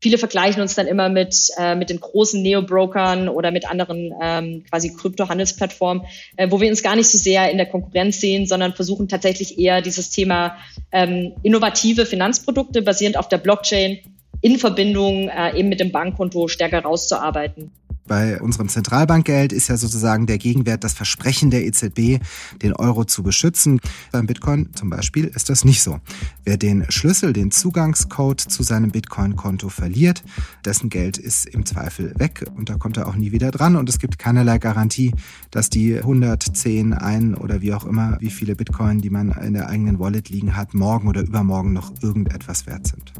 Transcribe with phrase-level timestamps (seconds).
[0.00, 4.64] Viele vergleichen uns dann immer mit, äh, mit den großen Neo-Brokern oder mit anderen ähm,
[4.70, 6.04] quasi Krypto-Handelsplattformen,
[6.36, 9.58] äh, wo wir uns gar nicht so sehr in der Konkurrenz sehen, sondern versuchen tatsächlich
[9.58, 10.58] eher dieses Thema
[10.92, 14.00] ähm, innovative Finanzprodukte basierend auf der Blockchain
[14.42, 17.72] in Verbindung äh, eben mit dem Bankkonto stärker rauszuarbeiten.
[18.06, 22.20] Bei unserem Zentralbankgeld ist ja sozusagen der Gegenwert das Versprechen der EZB,
[22.62, 23.80] den Euro zu beschützen.
[24.12, 26.00] Beim Bitcoin zum Beispiel ist das nicht so.
[26.44, 30.22] Wer den Schlüssel, den Zugangscode zu seinem Bitcoin-Konto verliert,
[30.64, 33.88] dessen Geld ist im Zweifel weg und da kommt er auch nie wieder dran und
[33.88, 35.12] es gibt keinerlei Garantie,
[35.50, 39.68] dass die 110, ein oder wie auch immer, wie viele Bitcoin, die man in der
[39.68, 43.12] eigenen Wallet liegen hat, morgen oder übermorgen noch irgendetwas wert sind.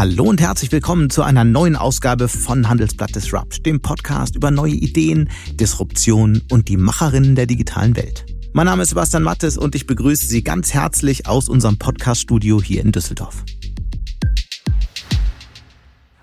[0.00, 4.72] Hallo und herzlich willkommen zu einer neuen Ausgabe von Handelsblatt Disrupt, dem Podcast über neue
[4.72, 8.24] Ideen, Disruption und die Macherinnen der digitalen Welt.
[8.54, 12.80] Mein Name ist Sebastian Mattes und ich begrüße Sie ganz herzlich aus unserem Podcaststudio hier
[12.80, 13.44] in Düsseldorf.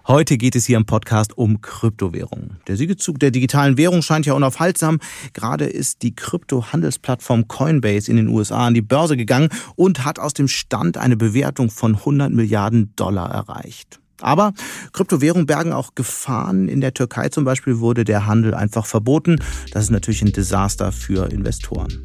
[0.07, 2.61] Heute geht es hier im Podcast um Kryptowährungen.
[2.67, 4.99] Der Siegezug der digitalen Währung scheint ja unaufhaltsam.
[5.33, 10.33] Gerade ist die Kryptohandelsplattform Coinbase in den USA an die Börse gegangen und hat aus
[10.33, 13.99] dem Stand eine Bewertung von 100 Milliarden Dollar erreicht.
[14.21, 14.53] Aber
[14.93, 16.67] Kryptowährungen bergen auch Gefahren.
[16.67, 19.39] In der Türkei zum Beispiel wurde der Handel einfach verboten.
[19.71, 22.01] Das ist natürlich ein Desaster für Investoren.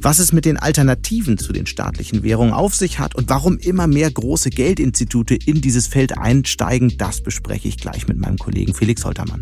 [0.00, 3.86] Was es mit den Alternativen zu den staatlichen Währungen auf sich hat und warum immer
[3.86, 9.04] mehr große Geldinstitute in dieses Feld einsteigen, das bespreche ich gleich mit meinem Kollegen Felix
[9.04, 9.40] Holtermann.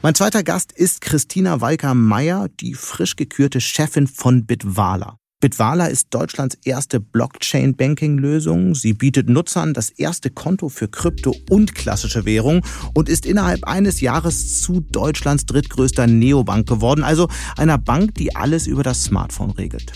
[0.00, 5.18] Mein zweiter Gast ist Christina Walker-Meyer, die frisch gekürte Chefin von Bitwala.
[5.40, 8.74] Bitwala ist Deutschlands erste Blockchain-Banking-Lösung.
[8.74, 14.00] Sie bietet Nutzern das erste Konto für Krypto und klassische Währung und ist innerhalb eines
[14.00, 19.92] Jahres zu Deutschlands drittgrößter Neobank geworden, also einer Bank, die alles über das Smartphone regelt.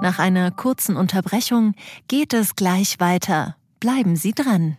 [0.00, 1.74] Nach einer kurzen Unterbrechung
[2.08, 3.56] geht es gleich weiter.
[3.78, 4.78] Bleiben Sie dran.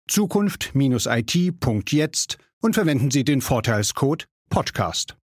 [0.11, 5.15] zukunft-it.jetzt und verwenden Sie den Vorteilscode Podcast.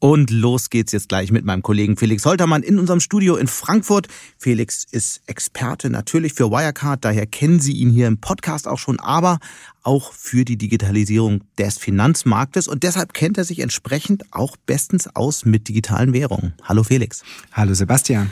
[0.00, 4.06] Und los geht's jetzt gleich mit meinem Kollegen Felix Holtermann in unserem Studio in Frankfurt.
[4.36, 9.00] Felix ist Experte natürlich für Wirecard, daher kennen Sie ihn hier im Podcast auch schon,
[9.00, 9.40] aber
[9.82, 15.44] auch für die Digitalisierung des Finanzmarktes und deshalb kennt er sich entsprechend auch bestens aus
[15.44, 16.54] mit digitalen Währungen.
[16.62, 17.24] Hallo Felix.
[17.52, 18.30] Hallo Sebastian.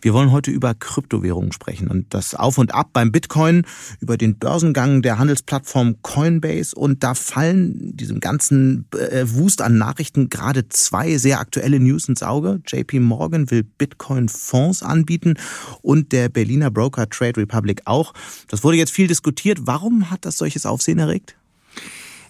[0.00, 3.64] Wir wollen heute über Kryptowährungen sprechen und das Auf und Ab beim Bitcoin,
[4.00, 10.28] über den Börsengang der Handelsplattform Coinbase und da fallen diesem ganzen äh, Wust an Nachrichten
[10.28, 12.60] gerade zwei sehr aktuelle News ins Auge.
[12.66, 15.34] JP Morgan will Bitcoin-Fonds anbieten
[15.82, 18.12] und der Berliner Broker Trade Republic auch.
[18.48, 19.60] Das wurde jetzt viel diskutiert.
[19.62, 21.37] Warum hat das solches Aufsehen erregt?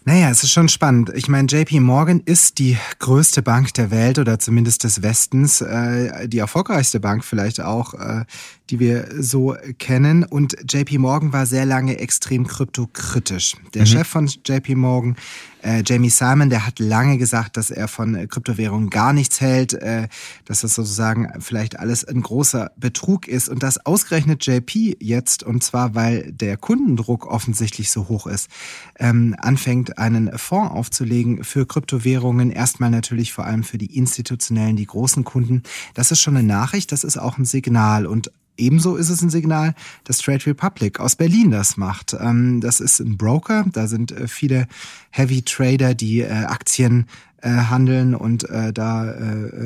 [0.05, 1.11] Naja, es ist schon spannend.
[1.15, 6.29] Ich meine, JP Morgan ist die größte Bank der Welt oder zumindest des Westens, äh,
[6.29, 8.25] die erfolgreichste Bank vielleicht auch, äh,
[8.71, 10.25] die wir so kennen.
[10.25, 13.57] Und JP Morgan war sehr lange extrem kryptokritisch.
[13.75, 13.87] Der mhm.
[13.87, 15.17] Chef von JP Morgan
[15.63, 19.75] äh, Jamie Simon, der hat lange gesagt, dass er von äh, Kryptowährungen gar nichts hält,
[19.75, 20.09] äh,
[20.45, 25.65] dass das sozusagen vielleicht alles ein großer Betrug ist und das ausgerechnet JP jetzt, und
[25.65, 28.49] zwar weil der Kundendruck offensichtlich so hoch ist,
[28.99, 34.87] ähm, anfängt, einen Fonds aufzulegen für Kryptowährungen, erstmal natürlich vor allem für die institutionellen, die
[34.87, 35.63] großen Kunden.
[35.95, 39.31] Das ist schon eine Nachricht, das ist auch ein Signal und Ebenso ist es ein
[39.31, 39.75] Signal,
[40.05, 42.15] dass Trade Republic aus Berlin das macht.
[42.19, 44.67] Ähm, das ist ein Broker, da sind äh, viele
[45.11, 47.07] Heavy Trader, die äh, Aktien
[47.41, 49.15] äh, handeln und da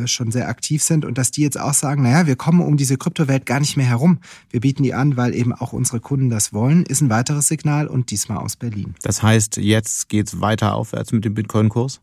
[0.05, 2.99] schon sehr aktiv sind und dass die jetzt auch sagen, naja, wir kommen um diese
[2.99, 4.19] Kryptowelt gar nicht mehr herum.
[4.51, 7.87] Wir bieten die an, weil eben auch unsere Kunden das wollen, ist ein weiteres Signal
[7.87, 8.95] und diesmal aus Berlin.
[9.03, 12.01] Das heißt, jetzt geht's weiter aufwärts mit dem Bitcoin-Kurs?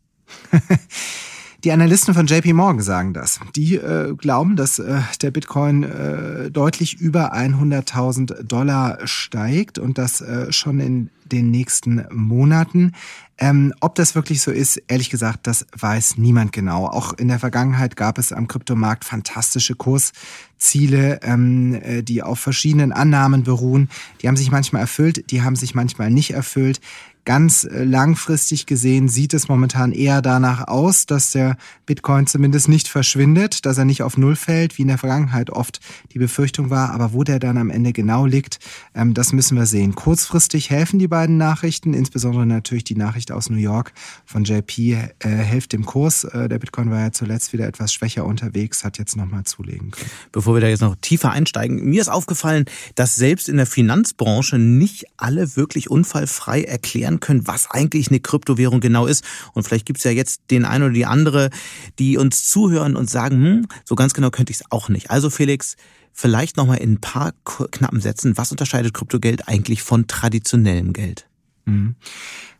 [1.65, 3.41] Die Analysten von JP Morgan sagen das.
[3.53, 10.21] Die äh, glauben, dass äh, der Bitcoin äh, deutlich über 100.000 Dollar steigt und das
[10.21, 12.93] äh, schon in den nächsten Monaten.
[13.37, 16.87] Ähm, ob das wirklich so ist, ehrlich gesagt, das weiß niemand genau.
[16.87, 22.91] Auch in der Vergangenheit gab es am Kryptomarkt fantastische Kursziele, ähm, äh, die auf verschiedenen
[22.91, 23.89] Annahmen beruhen.
[24.21, 26.81] Die haben sich manchmal erfüllt, die haben sich manchmal nicht erfüllt.
[27.25, 32.87] Ganz äh, langfristig gesehen sieht es momentan eher danach aus, dass der Bitcoin zumindest nicht
[32.87, 35.79] verschwindet, dass er nicht auf Null fällt, wie in der Vergangenheit oft
[36.13, 36.91] die Befürchtung war.
[36.91, 38.59] Aber wo der dann am Ende genau liegt,
[38.95, 39.95] ähm, das müssen wir sehen.
[39.95, 43.93] Kurzfristig helfen die beiden Nachrichten, insbesondere natürlich die Nachricht aus New York
[44.25, 46.23] von JP, äh, hilft dem Kurs.
[46.23, 50.09] Äh, der Bitcoin war ja zuletzt wieder etwas schwächer unterwegs, hat jetzt nochmal zulegen können.
[50.31, 52.65] Bevor wir da jetzt noch tiefer einsteigen, mir ist aufgefallen,
[52.95, 58.79] dass selbst in der Finanzbranche nicht alle wirklich unfallfrei erklären können, was eigentlich eine Kryptowährung
[58.79, 59.23] genau ist.
[59.53, 61.49] Und vielleicht gibt es ja jetzt den einen oder die andere,
[61.97, 65.09] die uns zuhören und sagen, hm, so ganz genau könnte ich es auch nicht.
[65.09, 65.75] Also Felix,
[66.13, 71.25] vielleicht nochmal in ein paar knappen Sätzen, was unterscheidet Kryptogeld eigentlich von traditionellem Geld?
[71.69, 71.95] Mhm.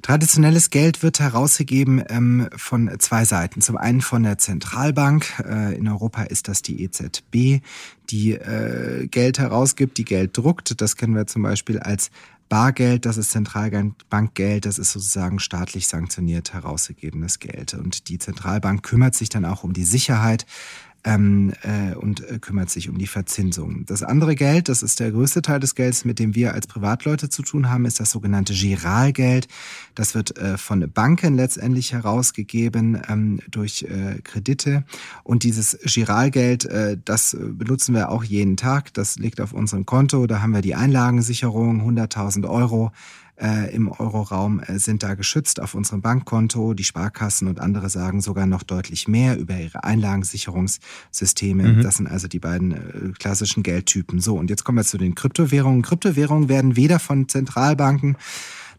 [0.01, 3.59] Traditionelles Geld wird herausgegeben ähm, von zwei Seiten.
[3.59, 5.43] Zum einen von der Zentralbank.
[5.45, 7.61] Äh, in Europa ist das die EZB,
[8.09, 10.79] die äh, Geld herausgibt, die Geld druckt.
[10.79, 12.11] Das kennen wir zum Beispiel als
[12.49, 17.75] Bargeld, das ist Zentralbankgeld, das ist sozusagen staatlich sanktioniert herausgegebenes Geld.
[17.75, 20.47] Und die Zentralbank kümmert sich dann auch um die Sicherheit
[21.03, 23.85] ähm, äh, und äh, kümmert sich um die Verzinsung.
[23.85, 27.29] Das andere Geld, das ist der größte Teil des Gelds, mit dem wir als Privatleute
[27.29, 29.47] zu tun haben, ist das sogenannte Giralgeld.
[29.95, 34.83] Das wird äh, von Banken letztendlich herausgegeben ähm, durch äh, Kredite.
[35.23, 38.93] Und dieses Giralgeld, äh, das benutzen wir auch jeden Tag.
[38.93, 40.27] Das liegt auf unserem Konto.
[40.27, 42.91] Da haben wir die Einlagensicherung, 100.000 Euro
[43.41, 46.73] äh, im Euroraum äh, sind da geschützt auf unserem Bankkonto.
[46.73, 51.63] Die Sparkassen und andere sagen sogar noch deutlich mehr über ihre Einlagensicherungssysteme.
[51.63, 51.83] Mhm.
[51.83, 54.19] Das sind also die beiden äh, klassischen Geldtypen.
[54.19, 55.81] So, und jetzt kommen wir zu den Kryptowährungen.
[55.81, 58.17] Kryptowährungen werden weder von Zentralbanken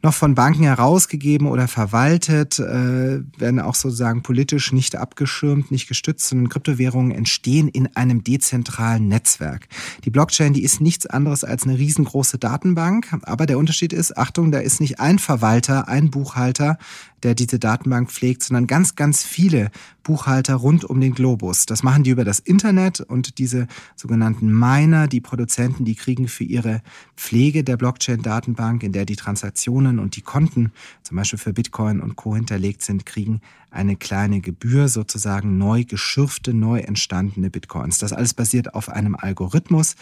[0.02, 6.28] noch von Banken herausgegeben oder verwaltet, äh, werden auch sozusagen politisch nicht abgeschirmt, nicht gestützt,
[6.28, 9.68] sondern Kryptowährungen entstehen in einem dezentralen Netzwerk.
[10.04, 14.50] Die Blockchain, die ist nichts anderes als eine riesengroße Datenbank, aber der Unterschied ist, Achtung,
[14.50, 16.78] da ist nicht ein Verwalter, ein Buchhalter,
[17.22, 19.70] der diese Datenbank pflegt, sondern ganz, ganz viele
[20.02, 21.66] Buchhalter rund um den Globus.
[21.66, 26.44] Das machen die über das Internet und diese sogenannten Miner, die Produzenten, die kriegen für
[26.44, 26.82] ihre
[27.16, 30.72] Pflege der Blockchain-Datenbank, in der die Transaktionen und die Konten,
[31.02, 32.34] zum Beispiel für Bitcoin und Co.
[32.34, 33.40] hinterlegt sind, kriegen
[33.70, 37.98] eine kleine Gebühr, sozusagen neu geschürfte, neu entstandene Bitcoins.
[37.98, 39.94] Das alles basiert auf einem Algorithmus,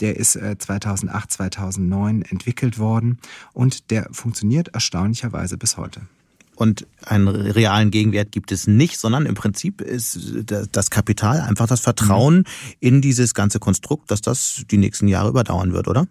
[0.00, 3.18] der ist 2008, äh, 2009 entwickelt worden
[3.52, 6.02] und der funktioniert erstaunlicherweise bis heute
[6.56, 10.18] und einen realen Gegenwert gibt es nicht, sondern im Prinzip ist
[10.72, 12.44] das Kapital einfach das Vertrauen
[12.80, 16.08] in dieses ganze Konstrukt, dass das die nächsten Jahre überdauern wird, oder?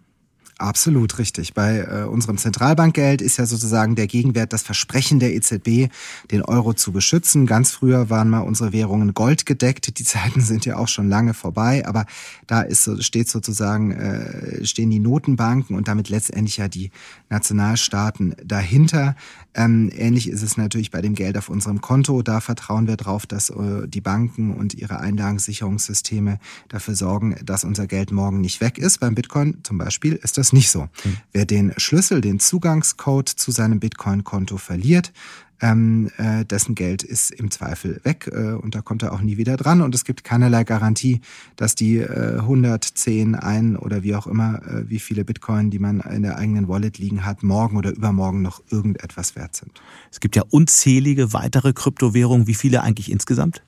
[0.58, 1.52] Absolut richtig.
[1.52, 5.92] Bei äh, unserem Zentralbankgeld ist ja sozusagen der Gegenwert das Versprechen der EZB,
[6.30, 7.44] den Euro zu beschützen.
[7.44, 9.98] Ganz früher waren mal unsere Währungen goldgedeckt.
[9.98, 12.06] Die Zeiten sind ja auch schon lange vorbei, aber
[12.46, 16.90] da ist steht sozusagen äh, stehen die Notenbanken und damit letztendlich ja die
[17.28, 19.14] Nationalstaaten dahinter.
[19.52, 22.22] Ähm, ähnlich ist es natürlich bei dem Geld auf unserem Konto.
[22.22, 26.38] Da vertrauen wir darauf, dass äh, die Banken und ihre Einlagensicherungssysteme
[26.68, 29.00] dafür sorgen, dass unser Geld morgen nicht weg ist.
[29.00, 30.82] Beim Bitcoin zum Beispiel ist das nicht so.
[30.82, 31.16] Mhm.
[31.32, 35.12] Wer den Schlüssel, den Zugangscode zu seinem Bitcoin-Konto verliert,
[35.60, 39.36] ähm, äh, dessen Geld ist im Zweifel weg äh, und da kommt er auch nie
[39.36, 41.20] wieder dran und es gibt keinerlei Garantie,
[41.56, 46.00] dass die äh, 110, ein oder wie auch immer, äh, wie viele Bitcoin, die man
[46.00, 49.72] in der eigenen Wallet liegen hat, morgen oder übermorgen noch irgendetwas wert sind.
[50.10, 52.46] Es gibt ja unzählige weitere Kryptowährungen.
[52.46, 53.62] Wie viele eigentlich insgesamt?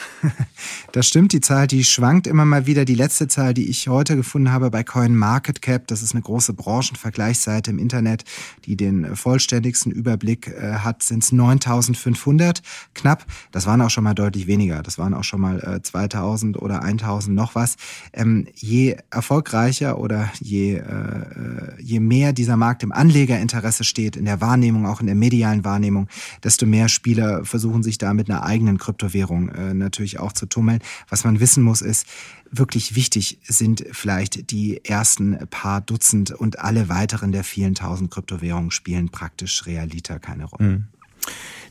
[0.92, 2.86] Das stimmt, die Zahl, die schwankt immer mal wieder.
[2.86, 7.70] Die letzte Zahl, die ich heute gefunden habe bei CoinMarketCap, das ist eine große Branchenvergleichsseite
[7.70, 8.24] im Internet,
[8.64, 12.62] die den vollständigsten Überblick äh, hat, sind es 9500
[12.94, 13.26] knapp.
[13.52, 14.82] Das waren auch schon mal deutlich weniger.
[14.82, 17.76] Das waren auch schon mal äh, 2000 oder 1000 noch was.
[18.14, 24.40] Ähm, je erfolgreicher oder je, äh, je mehr dieser Markt im Anlegerinteresse steht, in der
[24.40, 26.08] Wahrnehmung, auch in der medialen Wahrnehmung,
[26.42, 30.80] desto mehr Spieler versuchen sich da mit einer eigenen Kryptowährung äh, natürlich auch zu tummeln.
[31.08, 32.06] Was man wissen muss, ist,
[32.50, 38.70] wirklich wichtig sind vielleicht die ersten paar Dutzend und alle weiteren der vielen tausend Kryptowährungen
[38.70, 40.68] spielen praktisch realiter keine Rolle.
[40.68, 40.88] Mhm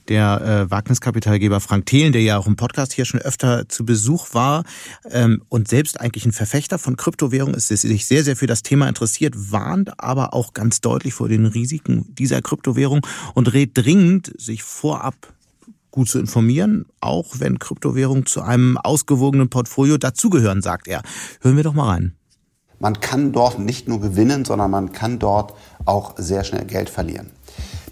[0.08, 4.34] der äh, Wagniskapitalgeber Frank Thelen, der ja auch im Podcast hier schon öfter zu Besuch
[4.34, 4.64] war
[5.10, 8.88] ähm, und selbst eigentlich ein Verfechter von Kryptowährungen ist, sich sehr, sehr für das Thema
[8.88, 14.64] interessiert, warnt aber auch ganz deutlich vor den Risiken dieser Kryptowährung und rät dringend, sich
[14.64, 15.16] vorab
[15.96, 21.02] gut zu informieren, auch wenn Kryptowährungen zu einem ausgewogenen Portfolio dazugehören, sagt er.
[21.42, 22.16] Hören wir doch mal rein.
[22.80, 25.54] Man kann dort nicht nur gewinnen, sondern man kann dort
[25.86, 27.32] auch sehr schnell Geld verlieren.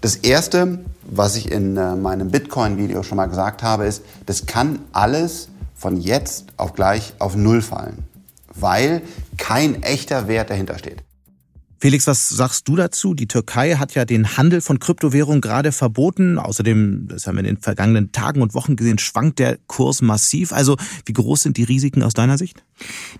[0.02, 4.80] Das Erste, was ich in äh, meinem Bitcoin-Video schon mal gesagt habe, ist, das kann
[4.92, 8.04] alles von jetzt auf gleich auf Null fallen,
[8.54, 9.00] weil
[9.38, 11.02] kein echter Wert dahinter steht.
[11.84, 13.12] Felix, was sagst du dazu?
[13.12, 16.38] Die Türkei hat ja den Handel von Kryptowährungen gerade verboten.
[16.38, 20.54] Außerdem, das haben wir in den vergangenen Tagen und Wochen gesehen, schwankt der Kurs massiv.
[20.54, 22.64] Also wie groß sind die Risiken aus deiner Sicht?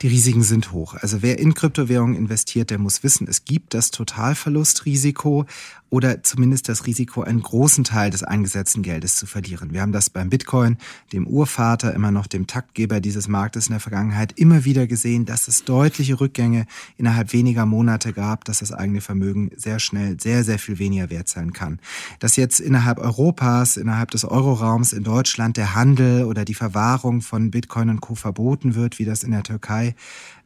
[0.03, 0.95] Die Risiken sind hoch.
[0.95, 5.47] Also wer in Kryptowährungen investiert, der muss wissen, es gibt das Totalverlustrisiko
[5.95, 9.73] oder zumindest das Risiko, einen großen Teil des eingesetzten Geldes zu verlieren.
[9.73, 10.77] Wir haben das beim Bitcoin,
[11.13, 15.47] dem Urvater, immer noch dem Taktgeber dieses Marktes in der Vergangenheit, immer wieder gesehen, dass
[15.47, 20.59] es deutliche Rückgänge innerhalb weniger Monate gab, dass das eigene Vermögen sehr schnell sehr, sehr
[20.59, 21.79] viel weniger wert sein kann.
[22.19, 27.53] Dass jetzt innerhalb Europas, innerhalb des Euroraums in Deutschland der Handel oder die Verwahrung von
[27.53, 28.17] Bitcoin und Co.
[28.17, 29.45] verboten wird, wie das in der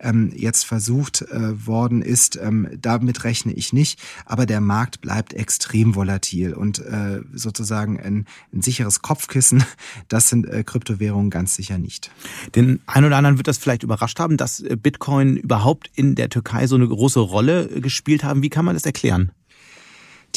[0.01, 4.01] ähm, jetzt versucht äh, worden ist, ähm, damit rechne ich nicht.
[4.25, 9.65] Aber der Markt bleibt extrem volatil und äh, sozusagen ein, ein sicheres Kopfkissen,
[10.09, 12.11] das sind äh, Kryptowährungen ganz sicher nicht.
[12.55, 16.29] Den einen oder anderen wird das vielleicht überrascht haben, dass äh, Bitcoin überhaupt in der
[16.29, 18.43] Türkei so eine große Rolle äh, gespielt haben.
[18.43, 19.33] Wie kann man das erklären?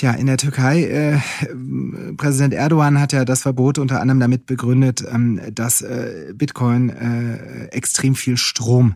[0.01, 1.19] Tja, in der Türkei, äh,
[2.17, 7.65] Präsident Erdogan hat ja das Verbot unter anderem damit begründet, ähm, dass äh, Bitcoin äh,
[7.65, 8.95] extrem viel Strom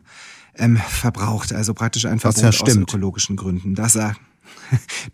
[0.55, 3.75] ähm, verbraucht, also praktisch ein Verbot ja aus ökologischen Gründen.
[3.75, 4.15] Das er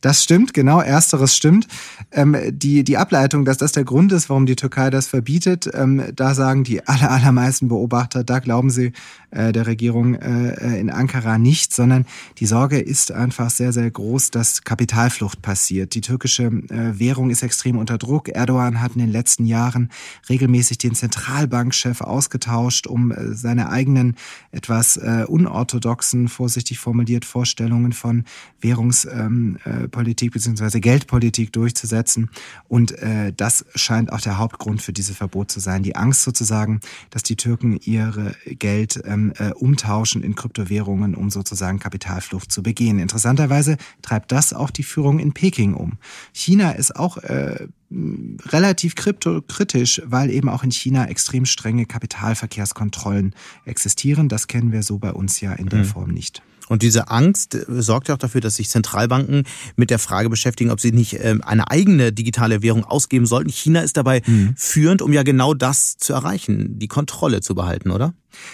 [0.01, 1.67] das stimmt, genau, ersteres stimmt.
[2.11, 6.03] Ähm, die, die Ableitung, dass das der Grund ist, warum die Türkei das verbietet, ähm,
[6.15, 8.93] da sagen die aller, allermeisten Beobachter, da glauben sie
[9.31, 12.05] äh, der Regierung äh, in Ankara nicht, sondern
[12.37, 15.95] die Sorge ist einfach sehr, sehr groß, dass Kapitalflucht passiert.
[15.95, 18.29] Die türkische äh, Währung ist extrem unter Druck.
[18.29, 19.89] Erdogan hat in den letzten Jahren
[20.29, 24.15] regelmäßig den Zentralbankchef ausgetauscht, um äh, seine eigenen
[24.51, 28.25] etwas äh, unorthodoxen, vorsichtig formuliert Vorstellungen von
[28.59, 30.79] Währungs ähm, äh, Politik bzw.
[30.79, 32.29] Geldpolitik durchzusetzen.
[32.67, 35.83] Und äh, das scheint auch der Hauptgrund für dieses Verbot zu sein.
[35.83, 41.79] Die Angst sozusagen, dass die Türken ihre Geld ähm, äh, umtauschen in Kryptowährungen, um sozusagen
[41.79, 42.99] Kapitalflucht zu begehen.
[42.99, 45.97] Interessanterweise treibt das auch die Führung in Peking um.
[46.33, 53.35] China ist auch äh, relativ kryptokritisch, weil eben auch in China extrem strenge Kapitalverkehrskontrollen
[53.65, 54.29] existieren.
[54.29, 55.85] Das kennen wir so bei uns ja in der mhm.
[55.85, 56.41] Form nicht.
[56.71, 59.43] Und diese Angst äh, sorgt ja auch dafür, dass sich Zentralbanken
[59.75, 63.49] mit der Frage beschäftigen, ob sie nicht ähm, eine eigene digitale Währung ausgeben sollten.
[63.49, 64.53] China ist dabei mhm.
[64.55, 68.13] führend, um ja genau das zu erreichen, die Kontrolle zu behalten, oder?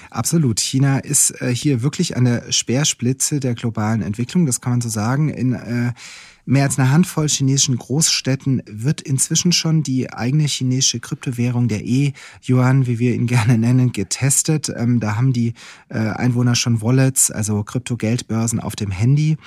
[0.10, 0.60] Absolut.
[0.60, 4.90] China ist äh, hier wirklich an der Speerspitze der globalen Entwicklung, das kann man so
[4.90, 5.30] sagen.
[5.30, 5.94] In äh,
[6.48, 12.88] mehr als eine Handvoll chinesischen Großstädten wird inzwischen schon die eigene chinesische Kryptowährung, der E-Yuan,
[12.88, 14.72] wie wir ihn gerne nennen, getestet.
[14.76, 15.54] Ähm, da haben die
[15.90, 19.38] äh, Einwohner schon Wallets, also Kryptogeldbörsen auf dem Handy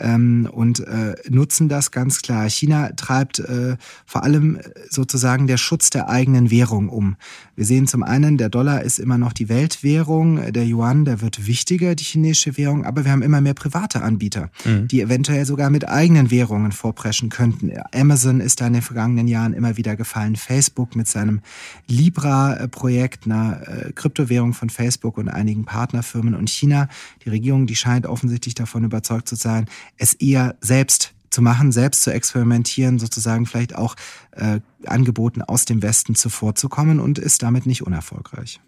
[0.00, 2.48] ähm, und äh, nutzen das ganz klar.
[2.48, 3.76] China treibt äh,
[4.06, 7.16] vor allem sozusagen der Schutz der eigenen Währung um.
[7.56, 11.46] Wir sehen zum einen, der Dollar ist immer noch die Weltwährung, der Yuan, der wird
[11.46, 14.88] wichtiger, die chinesische Währung, aber wir haben immer mehr private Anbieter, mhm.
[14.88, 17.70] die eventuell sogar mit eigenen Währungen vorpreschen könnten.
[17.94, 21.40] Amazon ist da in den vergangenen Jahren immer wieder gefallen, Facebook mit seinem
[21.86, 26.88] Libra-Projekt, einer äh, Kryptowährung von Facebook und einigen Partnerfirmen und China,
[27.24, 29.66] die Regierung, die scheint offensichtlich davon überzeugt zu sein,
[29.96, 33.94] es eher selbst zu machen, selbst zu experimentieren, sozusagen vielleicht auch
[34.32, 38.60] äh, Angeboten aus dem Westen zuvorzukommen und ist damit nicht unerfolgreich.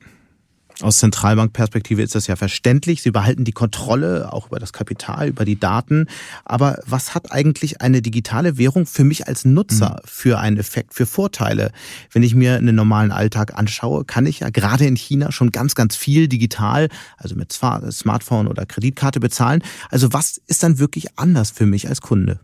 [0.83, 3.03] Aus Zentralbankperspektive ist das ja verständlich.
[3.03, 6.07] Sie behalten die Kontrolle auch über das Kapital, über die Daten.
[6.45, 10.09] Aber was hat eigentlich eine digitale Währung für mich als Nutzer mhm.
[10.09, 11.71] für einen Effekt, für Vorteile?
[12.11, 15.75] Wenn ich mir einen normalen Alltag anschaue, kann ich ja gerade in China schon ganz,
[15.75, 19.63] ganz viel digital, also mit Smartphone oder Kreditkarte bezahlen.
[19.91, 22.41] Also was ist dann wirklich anders für mich als Kunde?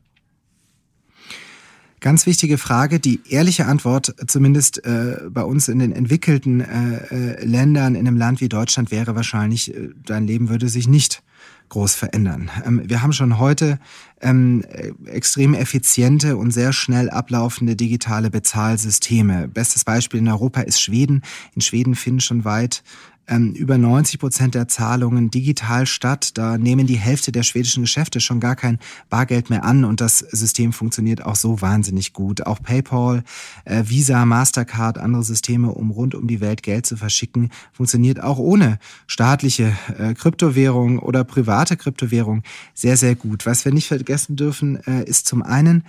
[2.01, 3.01] Ganz wichtige Frage.
[3.01, 8.17] Die ehrliche Antwort, zumindest äh, bei uns in den entwickelten äh, äh, Ländern, in einem
[8.17, 11.23] Land wie Deutschland, wäre wahrscheinlich, äh, dein Leben würde sich nicht
[11.69, 12.51] groß verändern.
[12.65, 13.79] Ähm, wir haben schon heute
[14.21, 14.65] ähm,
[15.07, 19.49] extrem effiziente und sehr schnell ablaufende digitale Bezahlsysteme.
[19.49, 21.23] Bestes Beispiel in Europa ist Schweden.
[21.55, 22.83] In Schweden finden schon weit
[23.29, 26.37] ähm, über 90 Prozent der Zahlungen digital statt.
[26.39, 28.79] Da nehmen die Hälfte der schwedischen Geschäfte schon gar kein
[29.11, 32.47] Bargeld mehr an und das System funktioniert auch so wahnsinnig gut.
[32.47, 33.23] Auch PayPal,
[33.65, 38.39] äh, Visa, Mastercard, andere Systeme, um rund um die Welt Geld zu verschicken, funktioniert auch
[38.39, 42.43] ohne staatliche äh, Kryptowährung oder private Kryptowährung
[42.75, 43.47] sehr, sehr gut.
[43.47, 45.85] Was wir nicht vergessen dürfen, äh, ist zum einen,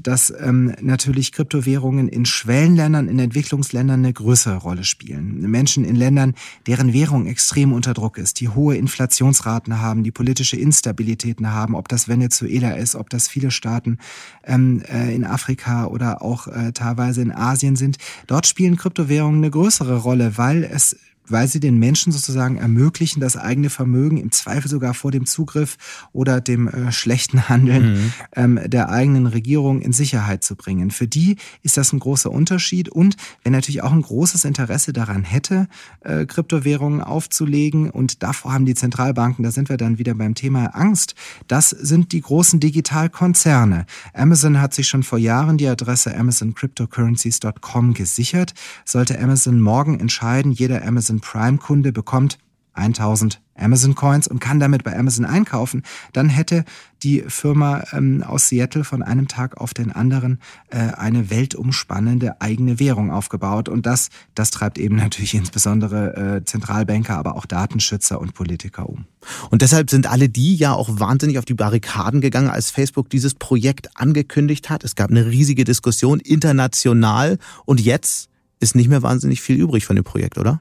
[0.00, 5.40] dass ähm, natürlich Kryptowährungen in Schwellenländern, in Entwicklungsländern eine größere Rolle spielen.
[5.50, 6.34] Menschen in Ländern,
[6.66, 11.88] deren Währung extrem unter Druck ist, die hohe Inflationsraten haben, die politische Instabilitäten haben, ob
[11.88, 13.98] das Venezuela ist, ob das viele Staaten
[14.44, 17.98] ähm, äh, in Afrika oder auch äh, teilweise in Asien sind.
[18.26, 20.96] Dort spielen Kryptowährungen eine größere Rolle, weil es
[21.28, 25.76] weil sie den Menschen sozusagen ermöglichen, das eigene Vermögen im Zweifel sogar vor dem Zugriff
[26.12, 28.12] oder dem äh, schlechten Handeln mhm.
[28.36, 30.90] ähm, der eigenen Regierung in Sicherheit zu bringen.
[30.90, 35.24] Für die ist das ein großer Unterschied und wer natürlich auch ein großes Interesse daran
[35.24, 35.68] hätte,
[36.00, 40.66] äh, Kryptowährungen aufzulegen und davor haben die Zentralbanken, da sind wir dann wieder beim Thema
[40.74, 41.14] Angst,
[41.48, 43.86] das sind die großen Digitalkonzerne.
[44.12, 48.54] Amazon hat sich schon vor Jahren die Adresse amazoncryptocurrencies.com gesichert.
[48.84, 52.38] Sollte Amazon morgen entscheiden, jeder Amazon Prime-Kunde bekommt
[52.74, 56.64] 1000 Amazon Coins und kann damit bei Amazon einkaufen, dann hätte
[57.02, 60.40] die Firma ähm, aus Seattle von einem Tag auf den anderen
[60.70, 63.68] äh, eine weltumspannende eigene Währung aufgebaut.
[63.68, 69.04] Und das, das treibt eben natürlich insbesondere äh, Zentralbanker, aber auch Datenschützer und Politiker um.
[69.50, 73.34] Und deshalb sind alle die ja auch wahnsinnig auf die Barrikaden gegangen, als Facebook dieses
[73.34, 74.84] Projekt angekündigt hat.
[74.84, 78.28] Es gab eine riesige Diskussion international und jetzt
[78.60, 80.60] ist nicht mehr wahnsinnig viel übrig von dem Projekt, oder?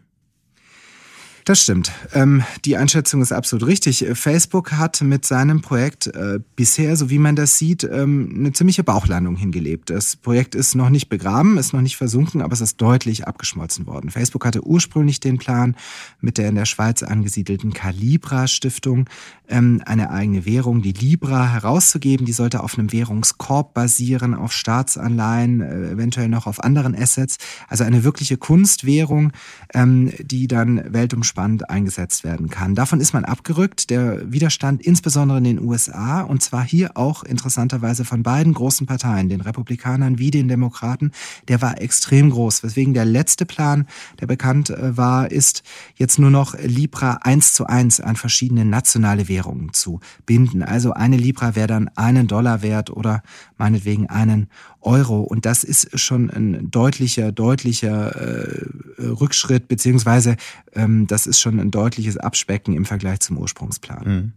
[1.45, 1.91] Das stimmt.
[2.13, 4.05] Ähm, die Einschätzung ist absolut richtig.
[4.13, 8.83] Facebook hat mit seinem Projekt äh, bisher, so wie man das sieht, ähm, eine ziemliche
[8.85, 9.89] Bauchlandung hingelebt.
[9.89, 13.88] Das Projekt ist noch nicht begraben, ist noch nicht versunken, aber es ist deutlich abgeschmolzen
[13.88, 14.09] worden.
[14.09, 15.75] Facebook hatte ursprünglich den Plan,
[16.21, 19.09] mit der in der Schweiz angesiedelten Calibra Stiftung
[19.50, 22.25] ähm, eine eigene Währung, die Libra, herauszugeben.
[22.25, 27.38] Die sollte auf einem Währungskorb basieren, auf Staatsanleihen, äh, eventuell noch auf anderen Assets.
[27.67, 29.33] Also eine wirkliche Kunstwährung,
[29.73, 32.75] ähm, die dann weltumspannend spannend eingesetzt werden kann.
[32.75, 33.89] Davon ist man abgerückt.
[33.89, 39.29] Der Widerstand insbesondere in den USA und zwar hier auch interessanterweise von beiden großen Parteien,
[39.29, 41.11] den Republikanern wie den Demokraten,
[41.47, 42.61] der war extrem groß.
[42.61, 43.87] Weswegen der letzte Plan,
[44.19, 45.63] der bekannt äh, war, ist
[45.95, 50.61] jetzt nur noch Libra eins zu eins an verschiedene nationale Währungen zu binden.
[50.61, 53.23] Also eine Libra wäre dann einen Dollar wert oder
[53.57, 54.49] meinetwegen einen
[54.83, 55.21] Euro.
[55.21, 58.65] Und das ist schon ein deutlicher, deutlicher äh,
[58.99, 60.35] Rückschritt, beziehungsweise
[60.73, 64.03] ähm, das ist schon ein deutliches Abspecken im Vergleich zum Ursprungsplan.
[64.05, 64.33] Mhm.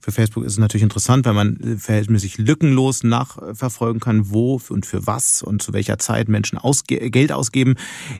[0.00, 4.86] Für Facebook ist es natürlich interessant, weil man äh, verhältnismäßig lückenlos nachverfolgen kann, wo und
[4.86, 7.74] für was und zu welcher Zeit Menschen ausge Geld ausgeben.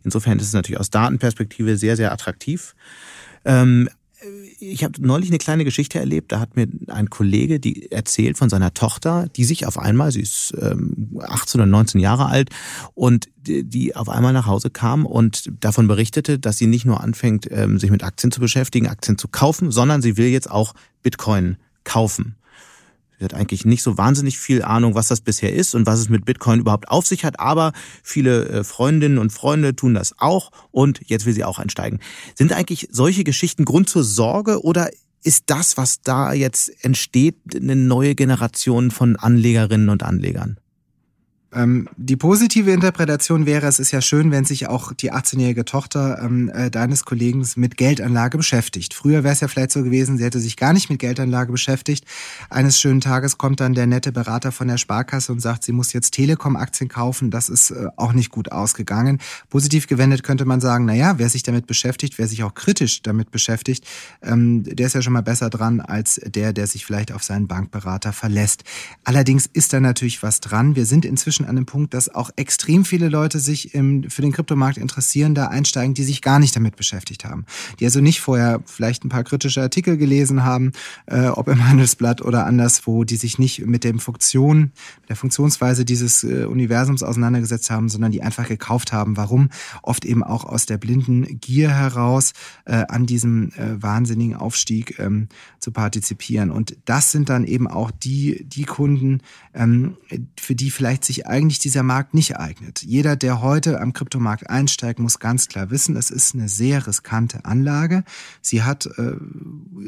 [0.05, 2.75] Insofern ist es natürlich aus Datenperspektive sehr, sehr attraktiv.
[3.45, 3.89] Ähm,
[4.61, 6.33] ich habe neulich eine kleine Geschichte erlebt.
[6.33, 10.21] Da hat mir ein Kollege die erzählt von seiner Tochter, die sich auf einmal, sie
[10.21, 12.51] ist ähm, 18 oder 19 Jahre alt,
[12.95, 17.49] und die auf einmal nach Hause kam und davon berichtete, dass sie nicht nur anfängt,
[17.51, 21.57] ähm, sich mit Aktien zu beschäftigen, Aktien zu kaufen, sondern sie will jetzt auch Bitcoin
[21.85, 22.37] kaufen.
[23.19, 26.09] Sie hat eigentlich nicht so wahnsinnig viel Ahnung, was das bisher ist und was es
[26.09, 30.51] mit Bitcoin überhaupt auf sich hat, aber viele äh, Freundinnen und Freunde tun das auch
[30.71, 31.99] und jetzt will sie auch einsteigen.
[32.37, 34.91] Sind eigentlich solche Geschichten Grund zur Sorge oder
[35.25, 40.59] ist das, was da jetzt entsteht, eine neue Generation von Anlegerinnen und Anlegern?
[41.51, 46.21] Ähm, die positive Interpretation wäre, es ist ja schön, wenn sich auch die 18-jährige Tochter
[46.23, 48.93] ähm, äh, deines Kollegen mit Geldanlage beschäftigt.
[48.93, 52.05] Früher wäre es ja vielleicht so gewesen, sie hätte sich gar nicht mit Geldanlage beschäftigt.
[52.51, 55.95] Eines schönen Tages kommt dann der nette Berater von der Sparkasse und sagt, sie muss
[55.95, 57.31] jetzt Telekom-Aktien kaufen.
[57.31, 59.19] Das ist äh, auch nicht gut ausgegangen.
[59.49, 63.01] Positiv gewendet könnte man sagen, na ja, wer sich damit beschäftigt, wer sich auch kritisch
[63.03, 63.87] damit beschäftigt,
[64.23, 67.49] ähm, der ist ja schon mal besser dran als der, der sich vielleicht auf seinen
[67.49, 68.65] Bankberater verlässt.
[69.05, 70.77] Allerdings ist da natürlich was dran.
[70.77, 74.23] Wir sind inzwischen inzwischen an dem Punkt, dass auch extrem viele Leute sich im, für
[74.23, 77.45] den Kryptomarkt interessieren, da einsteigen, die sich gar nicht damit beschäftigt haben.
[77.79, 80.73] Die also nicht vorher vielleicht ein paar kritische Artikel gelesen haben,
[81.07, 84.73] äh, ob im Handelsblatt oder anderswo, die sich nicht mit dem Funktion,
[85.09, 89.17] der Funktionsweise dieses äh, Universums auseinandergesetzt haben, sondern die einfach gekauft haben.
[89.17, 89.51] Warum?
[89.83, 92.33] Oft eben auch aus der blinden Gier heraus
[92.65, 95.29] äh, an diesem äh, wahnsinnigen Aufstieg ähm,
[95.61, 96.51] zu partizipieren.
[96.51, 99.21] Und das sind dann eben auch die, die Kunden,
[99.55, 99.97] ähm,
[100.39, 102.83] für die vielleicht sich eigentlich dieser Markt nicht eignet.
[102.83, 107.45] Jeder, der heute am Kryptomarkt einsteigt, muss ganz klar wissen, es ist eine sehr riskante
[107.45, 108.05] Anlage.
[108.41, 109.13] Sie hat äh,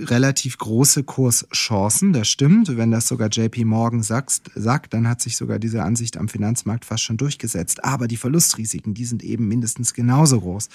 [0.05, 2.77] relativ große Kurschancen, das stimmt.
[2.77, 6.85] Wenn das sogar JP Morgan sagt, sagt, dann hat sich sogar diese Ansicht am Finanzmarkt
[6.85, 7.85] fast schon durchgesetzt.
[7.85, 10.69] Aber die Verlustrisiken, die sind eben mindestens genauso groß.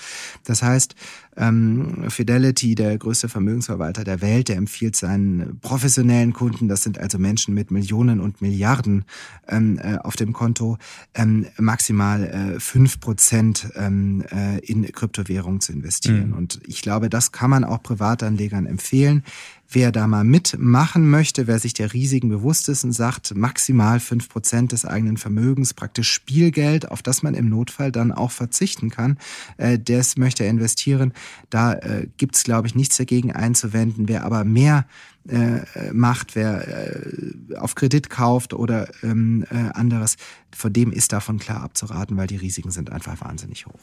[0.43, 0.95] Das heißt,
[1.38, 7.19] ähm, Fidelity, der größte Vermögensverwalter der Welt, der empfiehlt seinen professionellen Kunden, das sind also
[7.19, 9.06] Menschen mit Millionen und Milliarden
[9.47, 10.78] ähm, äh, auf dem Konto, Konto
[11.13, 16.30] ähm, maximal äh, Prozent ähm, äh, in Kryptowährungen zu investieren.
[16.30, 16.38] Mhm.
[16.38, 19.24] Und ich glaube, das kann man auch Privatanlegern empfehlen.
[19.68, 24.30] Wer da mal mitmachen möchte, wer sich der Risiken bewusst ist und sagt, maximal fünf
[24.30, 29.18] Prozent des eigenen Vermögens, praktisch Spielgeld, auf das man im Notfall dann auch verzichten kann,
[29.58, 31.13] äh, das möchte er investieren.
[31.50, 34.08] Da äh, gibt es, glaube ich, nichts dagegen einzuwenden.
[34.08, 34.86] Wer aber mehr
[35.30, 40.18] äh, macht, wer äh, auf Kredit kauft oder ähm, äh, anderes,
[40.56, 43.80] von dem ist davon klar abzuraten, weil die Risiken sind einfach wahnsinnig hoch.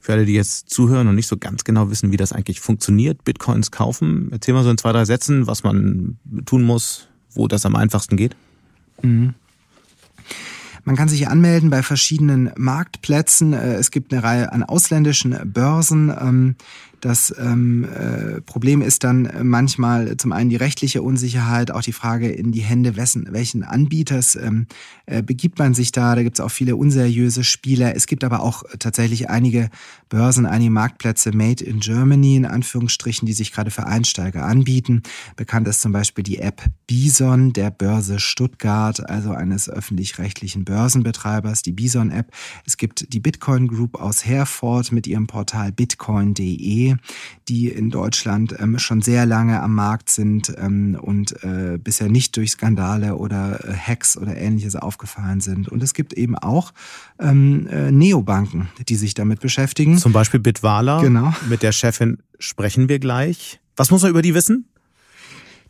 [0.00, 3.24] Für alle, die jetzt zuhören und nicht so ganz genau wissen, wie das eigentlich funktioniert,
[3.24, 7.64] Bitcoins kaufen, erzähl mal so in zwei, drei Sätzen, was man tun muss, wo das
[7.64, 8.34] am einfachsten geht.
[9.02, 9.34] Mhm.
[10.84, 13.52] Man kann sich anmelden bei verschiedenen Marktplätzen.
[13.52, 16.56] Äh, es gibt eine Reihe an ausländischen Börsen.
[17.02, 22.30] Das ähm, äh, Problem ist dann manchmal zum einen die rechtliche Unsicherheit, auch die Frage
[22.30, 24.68] in die Hände wessen, welchen Anbieters ähm,
[25.06, 26.14] äh, begibt man sich da.
[26.14, 27.96] Da gibt es auch viele unseriöse Spieler.
[27.96, 29.68] Es gibt aber auch tatsächlich einige
[30.10, 35.02] Börsen, einige Marktplätze made in Germany in Anführungsstrichen, die sich gerade für Einsteiger anbieten.
[35.34, 41.72] Bekannt ist zum Beispiel die App Bison der Börse Stuttgart, also eines öffentlich-rechtlichen Börsenbetreibers, die
[41.72, 42.30] Bison App.
[42.64, 46.91] Es gibt die Bitcoin Group aus Herford mit ihrem Portal bitcoin.de
[47.48, 52.36] die in Deutschland ähm, schon sehr lange am Markt sind ähm, und äh, bisher nicht
[52.36, 55.68] durch Skandale oder äh, Hacks oder ähnliches aufgefallen sind.
[55.68, 56.72] Und es gibt eben auch
[57.18, 59.98] ähm, äh, Neobanken, die sich damit beschäftigen.
[59.98, 61.00] Zum Beispiel Bitwala.
[61.00, 61.32] Genau.
[61.48, 63.60] Mit der Chefin sprechen wir gleich.
[63.76, 64.66] Was muss man über die wissen?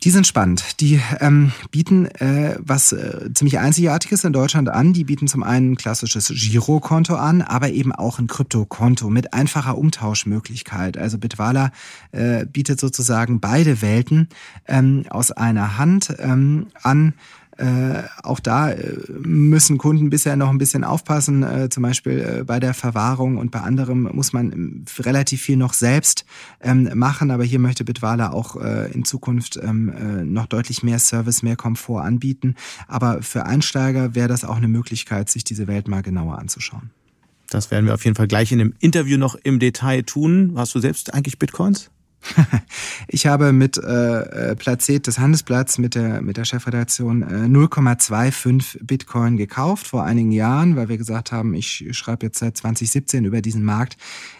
[0.04, 0.80] Die sind spannend.
[0.80, 4.92] Die ähm, bieten äh, was äh, ziemlich Einzigartiges in Deutschland an.
[4.92, 9.78] Die bieten zum einen ein klassisches Girokonto an, aber eben auch ein Kryptokonto mit einfacher
[9.78, 10.98] Umtauschmöglichkeit.
[10.98, 11.70] Also Bitwala
[12.10, 14.28] äh, bietet sozusagen beide Welten
[14.66, 17.14] ähm, aus einer Hand ähm, an
[17.58, 22.44] äh, auch da äh, müssen Kunden bisher noch ein bisschen aufpassen, äh, zum Beispiel äh,
[22.44, 26.24] bei der Verwahrung und bei anderem muss man ähm, relativ viel noch selbst
[26.60, 30.98] ähm, machen, aber hier möchte Bitwala auch äh, in Zukunft ähm, äh, noch deutlich mehr
[30.98, 32.56] Service, mehr Komfort anbieten.
[32.88, 36.90] Aber für Einsteiger wäre das auch eine Möglichkeit, sich diese Welt mal genauer anzuschauen.
[37.50, 40.54] Das werden wir auf jeden Fall gleich in dem Interview noch im Detail tun.
[40.56, 41.90] Hast du selbst eigentlich Bitcoins?
[43.08, 48.84] ich habe mit äh, äh Placet des Handelsblatts mit der, mit der Chefredaktion äh, 0,25
[48.84, 53.42] Bitcoin gekauft vor einigen Jahren, weil wir gesagt haben, ich schreibe jetzt seit 2017 über
[53.42, 53.96] diesen Markt.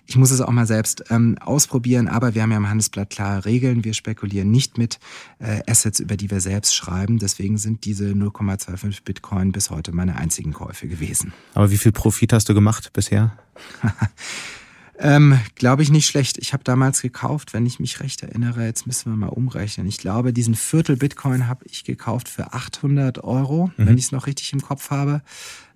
[0.07, 3.45] Ich muss es auch mal selbst ähm, ausprobieren, aber wir haben ja im Handelsblatt klare
[3.45, 3.85] Regeln.
[3.85, 4.99] Wir spekulieren nicht mit
[5.39, 7.19] äh, Assets, über die wir selbst schreiben.
[7.19, 11.33] Deswegen sind diese 0,25 Bitcoin bis heute meine einzigen Käufe gewesen.
[11.55, 13.37] Aber wie viel Profit hast du gemacht bisher?
[14.99, 16.39] Ähm, glaube ich nicht schlecht.
[16.39, 19.87] Ich habe damals gekauft, wenn ich mich recht erinnere, jetzt müssen wir mal umrechnen.
[19.87, 23.87] Ich glaube, diesen Viertel Bitcoin habe ich gekauft für 800 Euro, mhm.
[23.87, 25.23] wenn ich es noch richtig im Kopf habe.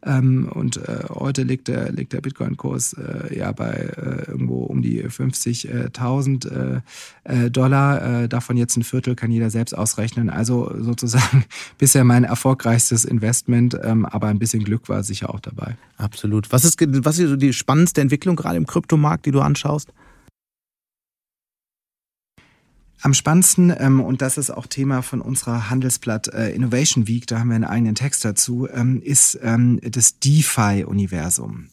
[0.06, 4.80] Ähm, und äh, heute liegt der, liegt der Bitcoin-Kurs äh, ja bei äh, irgendwo um
[4.80, 6.80] die 50.000 äh,
[7.24, 8.22] äh, Dollar.
[8.22, 10.30] Äh, davon jetzt ein Viertel kann jeder selbst ausrechnen.
[10.30, 11.44] Also sozusagen
[11.78, 15.76] bisher mein erfolgreichstes Investment, ähm, aber ein bisschen Glück war sicher auch dabei.
[15.96, 16.52] Absolut.
[16.52, 19.92] Was ist, was ist so die spannendste Entwicklung gerade im Kryptomarkt, die du anschaust?
[23.02, 27.38] Am spannendsten, ähm, und das ist auch Thema von unserer Handelsblatt äh, Innovation Week, da
[27.38, 31.68] haben wir einen eigenen Text dazu, ähm, ist ähm, das DeFi-Universum.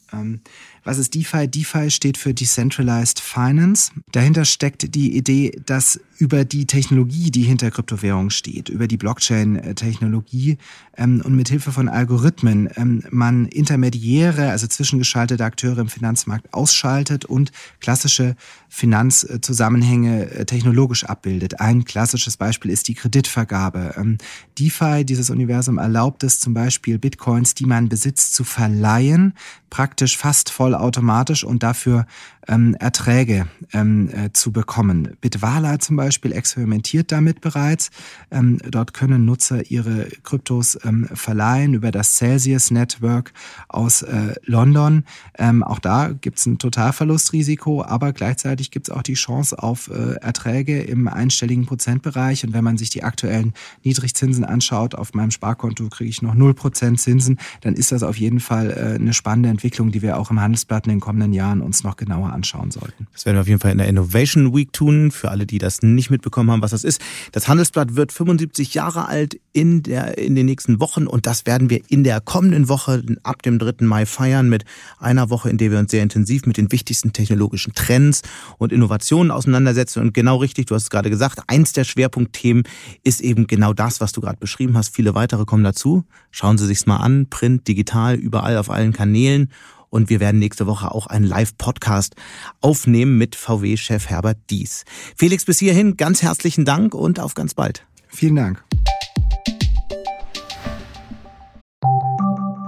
[0.84, 1.48] Was ist DeFi?
[1.48, 3.90] DeFi steht für Decentralized Finance.
[4.12, 10.58] Dahinter steckt die Idee, dass über die Technologie, die hinter Kryptowährungen steht, über die Blockchain-Technologie
[10.96, 17.24] ähm, und mit Hilfe von Algorithmen ähm, man Intermediäre, also zwischengeschaltete Akteure im Finanzmarkt ausschaltet
[17.24, 18.36] und klassische
[18.68, 21.60] Finanzzusammenhänge äh, technologisch abbildet.
[21.60, 23.94] Ein klassisches Beispiel ist die Kreditvergabe.
[23.96, 24.18] Ähm,
[24.58, 29.34] DeFi, dieses Universum, erlaubt es zum Beispiel Bitcoins, die man besitzt, zu verleihen,
[29.74, 32.06] praktisch fast vollautomatisch und dafür
[32.48, 35.16] ähm, Erträge ähm, äh, zu bekommen.
[35.20, 37.90] Bitwala zum Beispiel experimentiert damit bereits.
[38.30, 43.32] Ähm, dort können Nutzer ihre Kryptos ähm, verleihen über das Celsius Network
[43.68, 45.04] aus äh, London.
[45.38, 49.88] Ähm, auch da gibt es ein Totalverlustrisiko, aber gleichzeitig gibt es auch die Chance auf
[49.88, 52.44] äh, Erträge im einstelligen Prozentbereich.
[52.44, 56.96] Und wenn man sich die aktuellen Niedrigzinsen anschaut, auf meinem Sparkonto kriege ich noch 0%
[56.96, 60.40] Zinsen, dann ist das auf jeden Fall äh, eine spannende Entwicklung, die wir auch im
[60.40, 63.06] Handelsblatt in den kommenden Jahren uns noch genauer anschauen sollten.
[63.12, 65.10] Das werden wir auf jeden Fall in der Innovation Week tun.
[65.10, 67.00] Für alle, die das nicht mitbekommen haben, was das ist.
[67.32, 71.70] Das Handelsblatt wird 75 Jahre alt in, der, in den nächsten Wochen und das werden
[71.70, 73.84] wir in der kommenden Woche ab dem 3.
[73.86, 74.64] Mai feiern mit
[74.98, 78.22] einer Woche, in der wir uns sehr intensiv mit den wichtigsten technologischen Trends
[78.58, 80.00] und Innovationen auseinandersetzen.
[80.00, 82.64] Und genau richtig, du hast es gerade gesagt, eins der Schwerpunktthemen
[83.02, 84.94] ist eben genau das, was du gerade beschrieben hast.
[84.94, 86.04] Viele weitere kommen dazu.
[86.30, 89.50] Schauen Sie sich's mal an, Print, digital, überall auf allen Kanälen.
[89.90, 92.16] Und wir werden nächste Woche auch einen Live-Podcast
[92.60, 94.84] aufnehmen mit VW-Chef Herbert Dies.
[95.16, 97.86] Felix, bis hierhin ganz herzlichen Dank und auf ganz bald.
[98.08, 98.64] Vielen Dank.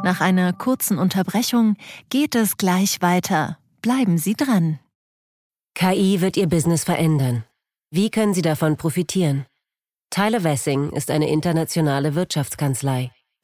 [0.05, 1.75] Nach einer kurzen Unterbrechung
[2.11, 3.59] geht es gleich weiter.
[3.83, 4.79] Bleiben Sie dran.
[5.75, 7.43] KI wird Ihr Business verändern.
[7.91, 9.47] Wie können Sie davon profitieren?
[10.11, 13.11] Tyler Wessing ist eine internationale Wirtschaftskanzlei.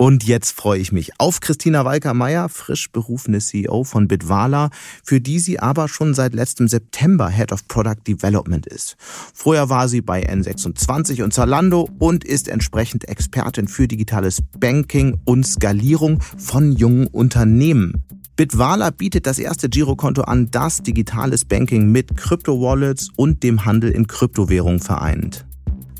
[0.00, 4.70] Und jetzt freue ich mich auf Christina Walker-Meyer, frisch berufene CEO von Bitwala,
[5.02, 8.96] für die sie aber schon seit letztem September Head of Product Development ist.
[9.34, 15.44] Vorher war sie bei N26 und Zalando und ist entsprechend Expertin für digitales Banking und
[15.44, 18.04] Skalierung von jungen Unternehmen.
[18.36, 24.06] Bitwala bietet das erste Girokonto an, das digitales Banking mit Kryptowallets und dem Handel in
[24.06, 25.44] Kryptowährungen vereint.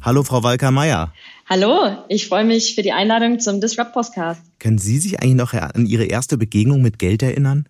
[0.02, 1.12] Hallo, Frau Walker-Meyer.
[1.50, 4.42] Hallo, ich freue mich für die Einladung zum Disrupt Podcast.
[4.58, 7.66] Können Sie sich eigentlich noch an Ihre erste Begegnung mit Geld erinnern?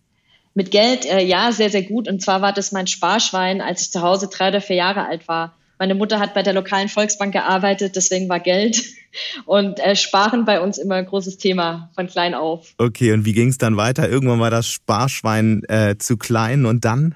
[0.52, 2.08] Mit Geld, äh, ja, sehr, sehr gut.
[2.08, 5.28] Und zwar war das mein Sparschwein, als ich zu Hause drei oder vier Jahre alt
[5.28, 5.54] war.
[5.78, 8.82] Meine Mutter hat bei der lokalen Volksbank gearbeitet, deswegen war Geld
[9.46, 12.74] und äh, Sparen bei uns immer ein großes Thema von klein auf.
[12.78, 14.08] Okay, und wie ging es dann weiter?
[14.08, 17.14] Irgendwann war das Sparschwein äh, zu klein und dann?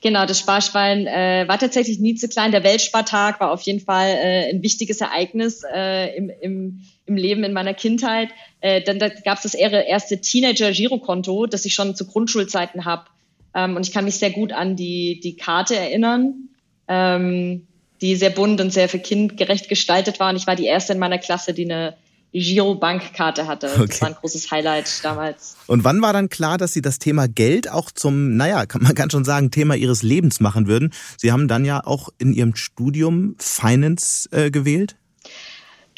[0.00, 2.52] Genau, das Sparschwein äh, war tatsächlich nie zu klein.
[2.52, 7.44] Der Weltspartag war auf jeden Fall äh, ein wichtiges Ereignis äh, im, im, im Leben
[7.44, 8.30] in meiner Kindheit.
[8.60, 13.06] Äh, dann da gab es das erste Teenager-Girokonto, das ich schon zu Grundschulzeiten habe.
[13.54, 16.48] Ähm, und ich kann mich sehr gut an die, die Karte erinnern,
[16.86, 17.66] ähm,
[18.00, 20.30] die sehr bunt und sehr für Kind gerecht gestaltet war.
[20.30, 21.96] Und ich war die erste in meiner Klasse, die eine
[22.32, 23.70] Girobankkarte hatte.
[23.74, 23.86] Okay.
[23.86, 25.56] Das war ein großes Highlight damals.
[25.66, 28.94] Und wann war dann klar, dass Sie das Thema Geld auch zum, naja, kann man
[28.96, 30.92] kann schon sagen, Thema Ihres Lebens machen würden?
[31.16, 34.96] Sie haben dann ja auch in Ihrem Studium Finance äh, gewählt?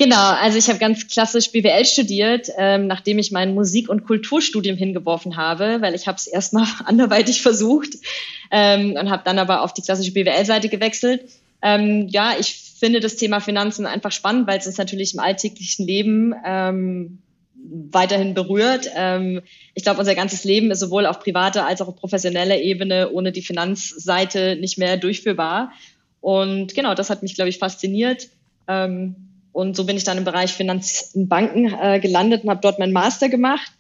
[0.01, 4.75] Genau, also ich habe ganz klassisch BWL studiert, ähm, nachdem ich mein Musik- und Kulturstudium
[4.75, 7.91] hingeworfen habe, weil ich habe es erstmal anderweitig versucht
[8.51, 11.29] ähm, und habe dann aber auf die klassische BWL-Seite gewechselt.
[11.61, 15.87] Ähm, ja, ich finde das Thema Finanzen einfach spannend, weil es uns natürlich im alltäglichen
[15.87, 17.19] Leben ähm,
[17.91, 18.91] weiterhin berührt.
[18.97, 19.43] Ähm,
[19.75, 23.33] ich glaube, unser ganzes Leben ist sowohl auf privater als auch auf professioneller Ebene ohne
[23.33, 25.73] die Finanzseite nicht mehr durchführbar.
[26.21, 28.29] Und genau, das hat mich, glaube ich, fasziniert.
[28.67, 29.17] Ähm,
[29.53, 32.79] und so bin ich dann im Bereich Finanz und Banken äh, gelandet und habe dort
[32.79, 33.73] meinen Master gemacht.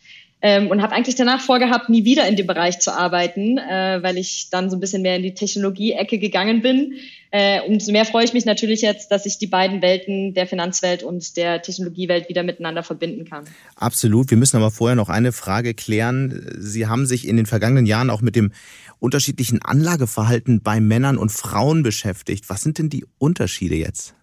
[0.42, 4.16] Ähm, und habe eigentlich danach vorgehabt, nie wieder in dem Bereich zu arbeiten, äh, weil
[4.16, 6.94] ich dann so ein bisschen mehr in die Technologie-Ecke gegangen bin.
[7.32, 11.04] Äh, umso mehr freue ich mich natürlich jetzt, dass ich die beiden Welten der Finanzwelt
[11.04, 13.44] und der Technologiewelt wieder miteinander verbinden kann.
[13.76, 14.30] Absolut.
[14.30, 16.44] Wir müssen aber vorher noch eine Frage klären.
[16.58, 18.52] Sie haben sich in den vergangenen Jahren auch mit dem
[18.98, 22.48] unterschiedlichen Anlageverhalten bei Männern und Frauen beschäftigt.
[22.48, 24.14] Was sind denn die Unterschiede jetzt?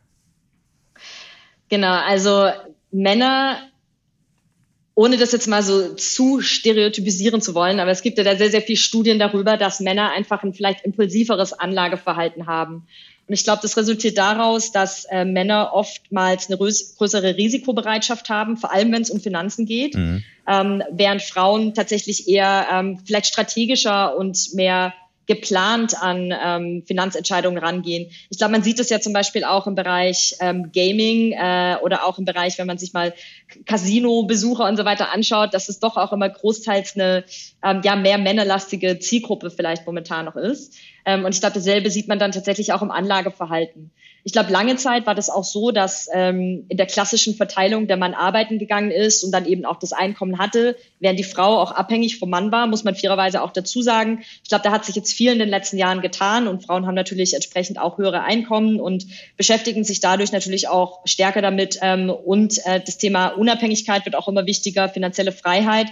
[1.70, 2.50] Genau, also
[2.92, 3.58] Männer
[4.98, 8.50] ohne das jetzt mal so zu stereotypisieren zu wollen, aber es gibt ja da sehr,
[8.50, 12.88] sehr viele Studien darüber, dass Männer einfach ein vielleicht impulsiveres Anlageverhalten haben.
[13.28, 18.74] Und ich glaube, das resultiert daraus, dass äh, Männer oftmals eine größere Risikobereitschaft haben, vor
[18.74, 20.24] allem wenn es um Finanzen geht, mhm.
[20.48, 24.96] ähm, während Frauen tatsächlich eher ähm, vielleicht strategischer und mehr
[25.28, 28.10] geplant an ähm, Finanzentscheidungen rangehen.
[28.30, 32.06] Ich glaube, man sieht es ja zum Beispiel auch im Bereich ähm, Gaming äh, oder
[32.06, 33.14] auch im Bereich, wenn man sich mal
[33.66, 37.26] Casino-Besucher und so weiter anschaut, dass es doch auch immer großteils eine
[37.64, 40.76] ähm, ja mehr männerlastige Zielgruppe vielleicht momentan noch ist.
[41.06, 43.92] Ähm, und ich glaube, dasselbe sieht man dann tatsächlich auch im Anlageverhalten.
[44.28, 47.96] Ich glaube, lange Zeit war das auch so, dass ähm, in der klassischen Verteilung der
[47.96, 51.72] Mann arbeiten gegangen ist und dann eben auch das Einkommen hatte, während die Frau auch
[51.72, 54.26] abhängig vom Mann war, muss man fairerweise auch dazu sagen.
[54.44, 56.94] Ich glaube, da hat sich jetzt viel in den letzten Jahren getan und Frauen haben
[56.94, 61.80] natürlich entsprechend auch höhere Einkommen und beschäftigen sich dadurch natürlich auch stärker damit.
[61.82, 65.88] Ähm, und äh, das Thema Unabhängigkeit wird auch immer wichtiger, finanzielle Freiheit.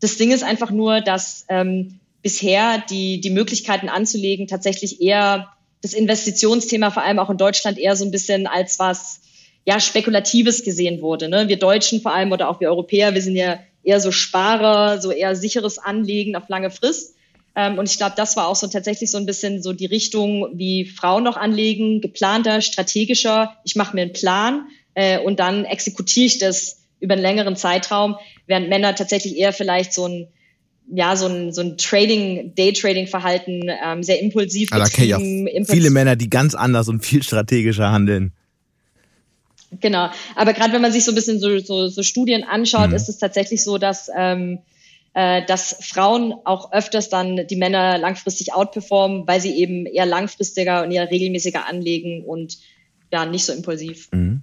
[0.00, 5.55] Das Ding ist einfach nur, dass ähm, bisher die, die Möglichkeiten anzulegen tatsächlich eher
[5.86, 9.20] das Investitionsthema vor allem auch in Deutschland eher so ein bisschen als was
[9.64, 11.28] ja spekulatives gesehen wurde.
[11.28, 11.48] Ne?
[11.48, 15.10] Wir Deutschen vor allem oder auch wir Europäer, wir sind ja eher so Sparer, so
[15.10, 17.14] eher sicheres Anlegen auf lange Frist.
[17.54, 20.48] Ähm, und ich glaube, das war auch so tatsächlich so ein bisschen so die Richtung,
[20.54, 23.56] wie Frauen noch anlegen, geplanter, strategischer.
[23.64, 28.16] Ich mache mir einen Plan äh, und dann exekutiere ich das über einen längeren Zeitraum,
[28.46, 30.28] während Männer tatsächlich eher vielleicht so ein
[30.92, 35.18] ja, so ein, so ein Trading, Day-Trading-Verhalten ähm, sehr impulsiv Aber da ja
[35.64, 38.32] viele Männer, die ganz anders und viel strategischer handeln.
[39.80, 40.10] Genau.
[40.36, 42.96] Aber gerade wenn man sich so ein bisschen so, so, so Studien anschaut, mhm.
[42.96, 44.58] ist es tatsächlich so, dass, ähm,
[45.14, 50.84] äh, dass Frauen auch öfters dann die Männer langfristig outperformen, weil sie eben eher langfristiger
[50.84, 52.58] und eher regelmäßiger anlegen und
[53.12, 54.08] ja, nicht so impulsiv.
[54.12, 54.42] Mhm.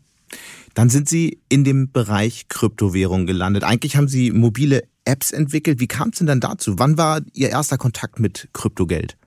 [0.74, 3.64] Dann sind Sie in dem Bereich Kryptowährung gelandet.
[3.64, 5.80] Eigentlich haben Sie mobile Apps entwickelt.
[5.80, 6.80] Wie kam es denn dann dazu?
[6.80, 9.18] Wann war Ihr erster Kontakt mit Kryptogeld?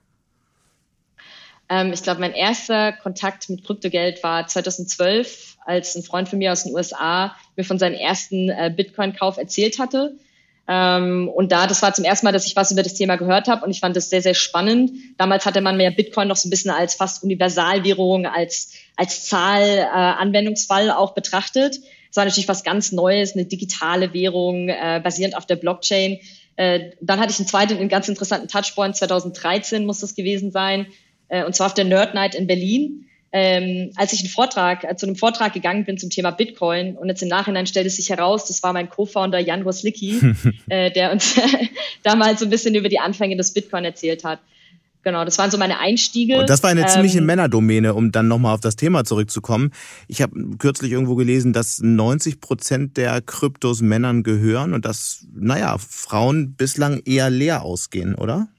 [1.69, 6.51] Ähm, ich glaube, mein erster Kontakt mit Kryptogeld war 2012, als ein Freund von mir
[6.51, 10.17] aus den USA mir von seinem ersten äh, Bitcoin-Kauf erzählt hatte.
[10.69, 13.47] Ähm, und da, das war zum ersten Mal, dass ich was über das Thema gehört
[13.47, 14.91] habe und ich fand das sehr, sehr spannend.
[15.17, 19.63] Damals hatte man mehr Bitcoin noch so ein bisschen als fast Universalwährung, als, als Zahl,
[19.63, 21.79] äh, auch betrachtet.
[22.17, 26.19] War natürlich was ganz Neues, eine digitale Währung, äh, basierend auf der Blockchain.
[26.55, 30.87] Äh, dann hatte ich einen zweiten, einen ganz interessanten Touchpoint, 2013 muss das gewesen sein,
[31.29, 34.95] äh, und zwar auf der Nerd Night in Berlin ähm, als ich einen Vortrag, äh,
[34.95, 38.09] zu einem Vortrag gegangen bin zum Thema Bitcoin und jetzt im Nachhinein stellte es sich
[38.09, 40.19] heraus, das war mein Co-Founder Jan Roslicki,
[40.69, 41.35] äh, der uns
[42.03, 44.39] damals so ein bisschen über die Anfänge des Bitcoin erzählt hat.
[45.07, 46.37] Genau, das waren so meine Einstiege.
[46.37, 49.71] Und das war eine ähm, ziemliche Männerdomäne, um dann nochmal auf das Thema zurückzukommen.
[50.09, 55.77] Ich habe kürzlich irgendwo gelesen, dass 90 Prozent der Kryptos Männern gehören und dass, naja,
[55.77, 58.49] Frauen bislang eher leer ausgehen, oder?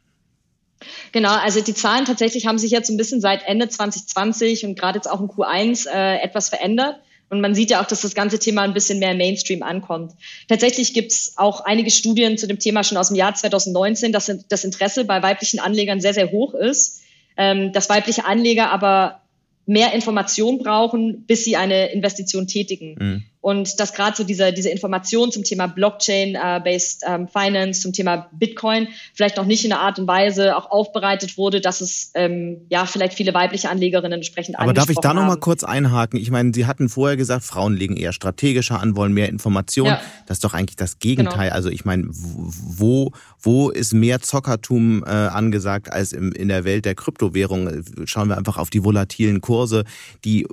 [1.12, 4.96] Genau, also die Zahlen tatsächlich haben sich jetzt ein bisschen seit Ende 2020 und gerade
[4.96, 6.96] jetzt auch in Q1 äh, etwas verändert.
[7.30, 10.12] Und man sieht ja auch, dass das ganze Thema ein bisschen mehr Mainstream ankommt.
[10.48, 14.32] Tatsächlich gibt es auch einige Studien zu dem Thema schon aus dem Jahr 2019, dass
[14.48, 17.02] das Interesse bei weiblichen Anlegern sehr, sehr hoch ist.
[17.36, 19.20] Ähm, dass weibliche Anleger aber
[19.64, 22.96] mehr Information brauchen, bis sie eine Investition tätigen.
[22.98, 23.22] Mhm.
[23.48, 28.28] Und dass gerade so diese, diese Information zum Thema Blockchain-based äh, ähm, Finance, zum Thema
[28.30, 32.66] Bitcoin vielleicht noch nicht in einer Art und Weise auch aufbereitet wurde, dass es ähm,
[32.68, 36.20] ja vielleicht viele weibliche Anlegerinnen entsprechend Aber darf ich da nochmal kurz einhaken?
[36.20, 39.92] Ich meine, Sie hatten vorher gesagt, Frauen legen eher strategischer an, wollen mehr Informationen.
[39.92, 40.02] Ja.
[40.26, 41.44] Das ist doch eigentlich das Gegenteil.
[41.44, 41.54] Genau.
[41.54, 46.84] Also ich meine, wo, wo ist mehr Zockertum äh, angesagt als im, in der Welt
[46.84, 47.82] der Kryptowährung?
[48.04, 49.84] Schauen wir einfach auf die volatilen Kurse,
[50.26, 50.48] die äh,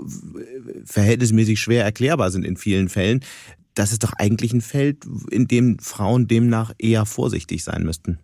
[0.85, 3.25] verhältnismäßig schwer erklärbar sind in vielen Fällen.
[3.73, 8.19] Das ist doch eigentlich ein Feld, in dem Frauen demnach eher vorsichtig sein müssten.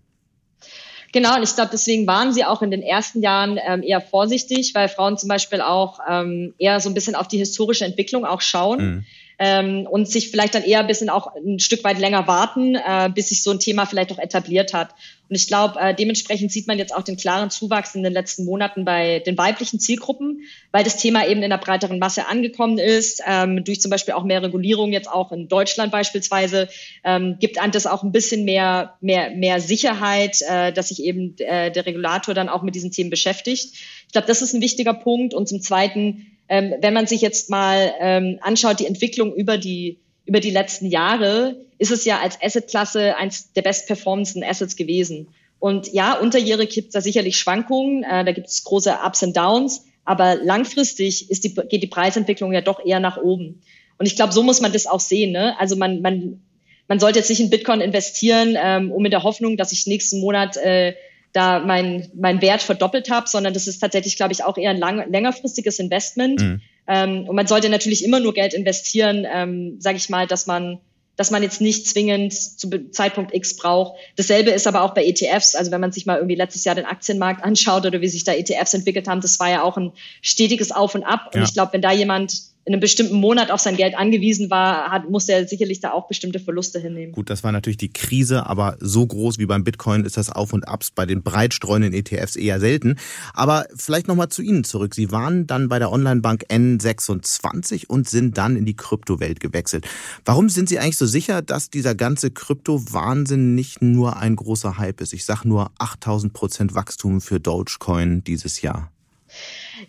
[1.13, 4.73] Genau, und ich glaube, deswegen waren sie auch in den ersten Jahren ähm, eher vorsichtig,
[4.73, 8.39] weil Frauen zum Beispiel auch ähm, eher so ein bisschen auf die historische Entwicklung auch
[8.39, 8.79] schauen.
[8.79, 9.05] Mhm
[9.41, 13.09] ähm, und sich vielleicht dann eher ein bisschen auch ein Stück weit länger warten, äh,
[13.13, 14.93] bis sich so ein Thema vielleicht auch etabliert hat.
[15.29, 18.45] Und ich glaube, äh, dementsprechend sieht man jetzt auch den klaren Zuwachs in den letzten
[18.45, 23.23] Monaten bei den weiblichen Zielgruppen, weil das Thema eben in der breiteren Masse angekommen ist,
[23.27, 26.69] ähm, durch zum Beispiel auch mehr Regulierung jetzt auch in Deutschland beispielsweise,
[27.03, 31.35] ähm, gibt an das auch ein bisschen mehr, mehr, mehr Sicherheit, äh, dass sich eben
[31.39, 33.73] äh, der Regulator dann auch mit diesen Themen beschäftigt.
[34.05, 35.33] Ich glaube, das ist ein wichtiger Punkt.
[35.33, 39.99] Und zum Zweiten, ähm, wenn man sich jetzt mal ähm, anschaut, die Entwicklung über die,
[40.25, 45.29] über die letzten Jahre, ist es ja als Assetklasse eins der bestperformendsten Assets gewesen.
[45.59, 49.37] Und ja, unterjährig gibt es da sicherlich Schwankungen, äh, da gibt es große Ups und
[49.37, 53.61] Downs, aber langfristig ist die, geht die Preisentwicklung ja doch eher nach oben.
[53.97, 55.31] Und ich glaube, so muss man das auch sehen.
[55.31, 55.57] Ne?
[55.57, 56.41] Also man, man,
[56.89, 60.19] man sollte jetzt nicht in Bitcoin investieren, ähm, um in der Hoffnung, dass ich nächsten
[60.19, 60.95] Monat äh,
[61.33, 64.77] da mein, mein Wert verdoppelt habe, sondern das ist tatsächlich, glaube ich, auch eher ein
[64.77, 66.41] lang, längerfristiges Investment.
[66.41, 66.61] Mhm.
[66.87, 70.79] Ähm, und man sollte natürlich immer nur Geld investieren, ähm, sage ich mal, dass man
[71.17, 73.99] dass man jetzt nicht zwingend zu Zeitpunkt X braucht.
[74.15, 75.55] Dasselbe ist aber auch bei ETFs.
[75.55, 78.33] Also wenn man sich mal irgendwie letztes Jahr den Aktienmarkt anschaut oder wie sich da
[78.33, 79.91] ETFs entwickelt haben, das war ja auch ein
[80.23, 81.27] stetiges Auf und Ab.
[81.33, 81.43] Und ja.
[81.43, 85.09] ich glaube, wenn da jemand in einem bestimmten Monat auf sein Geld angewiesen war, hat,
[85.09, 87.11] musste er sicherlich da auch bestimmte Verluste hinnehmen.
[87.11, 90.53] Gut, das war natürlich die Krise, aber so groß wie beim Bitcoin ist das Auf
[90.53, 92.97] und Abs bei den breitstreuenden ETFs eher selten.
[93.33, 94.93] Aber vielleicht nochmal zu Ihnen zurück.
[94.93, 99.87] Sie waren dann bei der Onlinebank N26 und sind dann in die Kryptowelt gewechselt.
[100.23, 105.01] Warum sind Sie eigentlich so sicher, dass dieser ganze Krypto-Wahnsinn nicht nur ein großer Hype
[105.01, 105.13] ist?
[105.13, 108.91] Ich sage nur 8000 Prozent Wachstum für Dogecoin dieses Jahr.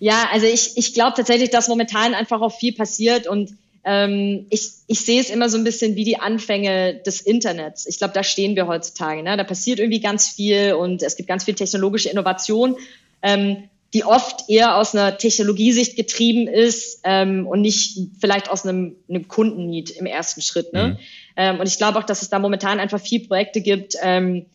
[0.00, 4.70] Ja, also ich, ich glaube tatsächlich, dass momentan einfach auch viel passiert und ähm, ich,
[4.86, 7.86] ich sehe es immer so ein bisschen wie die Anfänge des Internets.
[7.86, 9.22] Ich glaube, da stehen wir heutzutage.
[9.22, 9.36] Ne?
[9.36, 12.76] Da passiert irgendwie ganz viel und es gibt ganz viel technologische Innovation,
[13.22, 18.96] ähm, die oft eher aus einer Technologiesicht getrieben ist ähm, und nicht vielleicht aus einem,
[19.08, 20.72] einem Kundennied im ersten Schritt.
[20.72, 20.88] Ne?
[20.88, 20.98] Mhm.
[21.36, 24.46] Ähm, und ich glaube auch, dass es da momentan einfach viel Projekte gibt, ähm,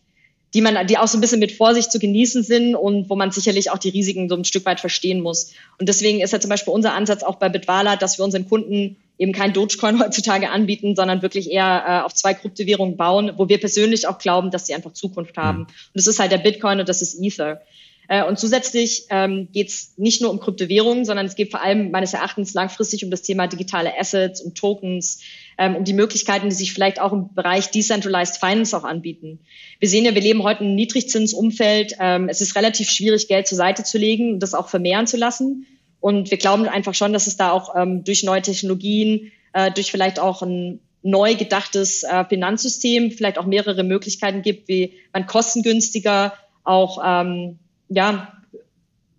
[0.54, 3.30] die man, die auch so ein bisschen mit Vorsicht zu genießen sind und wo man
[3.30, 5.52] sicherlich auch die Risiken so ein Stück weit verstehen muss.
[5.78, 8.96] Und deswegen ist ja zum Beispiel unser Ansatz auch bei Bitwala, dass wir unseren Kunden
[9.18, 13.58] eben kein Dogecoin heutzutage anbieten, sondern wirklich eher äh, auf zwei Kryptowährungen bauen, wo wir
[13.58, 15.58] persönlich auch glauben, dass sie einfach Zukunft haben.
[15.58, 15.64] Mhm.
[15.64, 17.60] Und das ist halt der Bitcoin und das ist Ether.
[18.08, 21.90] Äh, und zusätzlich ähm, geht es nicht nur um Kryptowährungen, sondern es geht vor allem
[21.90, 25.20] meines Erachtens langfristig um das Thema digitale Assets, um Tokens,
[25.58, 29.40] ähm, um die Möglichkeiten, die sich vielleicht auch im Bereich Decentralized Finance auch anbieten.
[29.80, 31.94] Wir sehen ja, wir leben heute in einem Niedrigzinsumfeld.
[31.98, 35.16] Ähm, es ist relativ schwierig, Geld zur Seite zu legen und das auch vermehren zu
[35.16, 35.66] lassen.
[36.00, 39.90] Und wir glauben einfach schon, dass es da auch ähm, durch neue Technologien, äh, durch
[39.90, 46.34] vielleicht auch ein neu gedachtes äh, Finanzsystem, vielleicht auch mehrere Möglichkeiten gibt, wie man kostengünstiger
[46.62, 48.32] auch ähm, ja,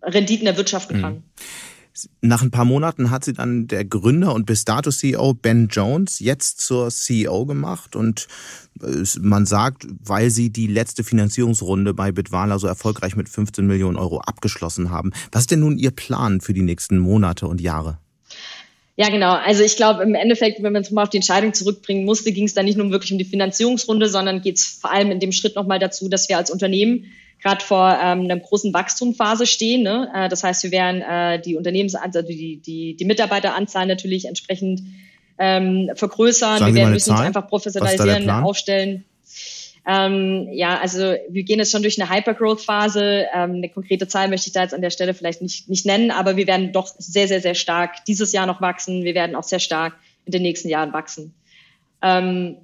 [0.02, 1.14] Renditen erwirtschaften kann.
[1.14, 1.22] Mhm.
[2.20, 6.20] Nach ein paar Monaten hat sie dann der Gründer und bis dato CEO Ben Jones
[6.20, 8.28] jetzt zur CEO gemacht und
[8.82, 13.96] äh, man sagt, weil sie die letzte Finanzierungsrunde bei Bitwala so erfolgreich mit 15 Millionen
[13.96, 15.12] Euro abgeschlossen haben.
[15.32, 17.98] Was ist denn nun Ihr Plan für die nächsten Monate und Jahre?
[18.96, 19.32] Ja, genau.
[19.32, 22.44] Also ich glaube, im Endeffekt, wenn man es mal auf die Entscheidung zurückbringen musste, ging
[22.44, 25.32] es da nicht nur wirklich um die Finanzierungsrunde, sondern geht es vor allem in dem
[25.32, 27.06] Schritt nochmal dazu, dass wir als Unternehmen
[27.42, 29.82] gerade vor ähm, einer großen Wachstumphase stehen.
[29.82, 30.10] Ne?
[30.14, 34.82] Äh, das heißt, wir werden äh, die Unternehmens also die, die, die Mitarbeiteranzahl natürlich entsprechend
[35.38, 36.58] ähm, vergrößern.
[36.58, 39.04] Sagen wir werden müssen uns einfach professionalisieren, aufstellen.
[39.86, 43.26] Ähm, ja, also wir gehen jetzt schon durch eine Hypergrowth-Phase.
[43.34, 46.10] Ähm, eine konkrete Zahl möchte ich da jetzt an der Stelle vielleicht nicht, nicht nennen,
[46.10, 49.04] aber wir werden doch sehr, sehr, sehr stark dieses Jahr noch wachsen.
[49.04, 49.94] Wir werden auch sehr stark
[50.26, 51.34] in den nächsten Jahren wachsen.
[52.02, 52.56] Ähm,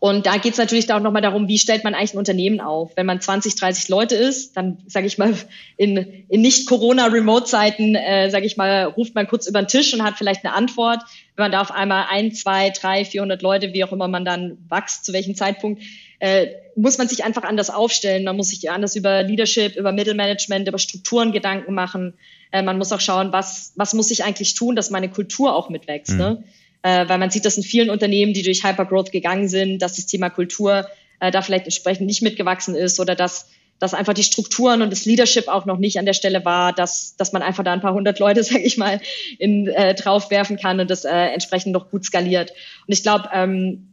[0.00, 2.92] und da geht es natürlich auch nochmal darum, wie stellt man eigentlich ein Unternehmen auf?
[2.96, 5.34] Wenn man 20, 30 Leute ist, dann sage ich mal,
[5.76, 10.16] in, in nicht-Corona-Remote-Zeiten, äh, sage ich mal, ruft man kurz über den Tisch und hat
[10.16, 11.00] vielleicht eine Antwort.
[11.36, 14.56] Wenn man da auf einmal ein, zwei, drei, 400 Leute, wie auch immer man dann
[14.70, 15.82] wächst, zu welchem Zeitpunkt,
[16.18, 16.46] äh,
[16.76, 18.24] muss man sich einfach anders aufstellen.
[18.24, 22.14] Man muss sich anders über Leadership, über Mittelmanagement, über Strukturen Gedanken machen.
[22.52, 25.68] Äh, man muss auch schauen, was, was muss ich eigentlich tun, dass meine Kultur auch
[25.68, 26.12] mitwächst.
[26.12, 26.18] Mhm.
[26.18, 26.44] Ne?
[26.82, 30.06] Äh, weil man sieht das in vielen Unternehmen, die durch Hypergrowth gegangen sind, dass das
[30.06, 30.86] Thema Kultur
[31.20, 33.50] äh, da vielleicht entsprechend nicht mitgewachsen ist oder dass
[33.80, 37.16] dass einfach die Strukturen und das Leadership auch noch nicht an der Stelle war, dass,
[37.16, 39.00] dass man einfach da ein paar hundert Leute, sag ich mal,
[39.38, 42.50] in, äh, draufwerfen kann und das äh, entsprechend noch gut skaliert.
[42.86, 43.88] Und ich glaube, ähm,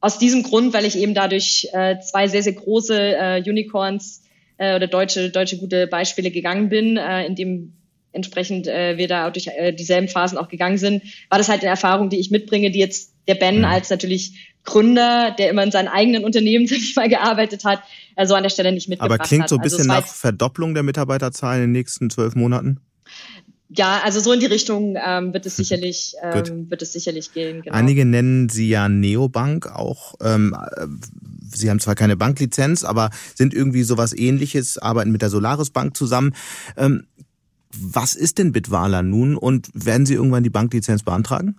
[0.00, 4.24] aus diesem Grund, weil ich eben dadurch äh, zwei sehr, sehr große äh, Unicorns
[4.58, 7.72] äh, oder deutsche, deutsche gute Beispiele gegangen bin, äh, in dem
[8.12, 11.70] entsprechend äh, wir da durch äh, dieselben Phasen auch gegangen sind, war das halt eine
[11.70, 13.64] Erfahrung, die ich mitbringe, die jetzt der Ben mhm.
[13.64, 17.82] als natürlich Gründer, der immer in seinen eigenen Unternehmen, sag ich mal, gearbeitet hat,
[18.16, 19.20] äh, so an der Stelle nicht mitgebracht hat.
[19.20, 22.80] Aber klingt so ein also bisschen nach Verdopplung der Mitarbeiterzahl in den nächsten zwölf Monaten?
[23.70, 27.60] Ja, also so in die Richtung ähm, wird es sicherlich ähm, wird es sicherlich gehen.
[27.62, 27.76] Genau.
[27.76, 30.14] Einige nennen sie ja Neobank auch.
[30.22, 30.86] Ähm, äh,
[31.54, 35.96] sie haben zwar keine Banklizenz, aber sind irgendwie sowas Ähnliches, arbeiten mit der Solaris Bank
[35.98, 36.34] zusammen.
[37.72, 41.56] Was ist denn Bitwala nun und werden Sie irgendwann die Banklizenz beantragen?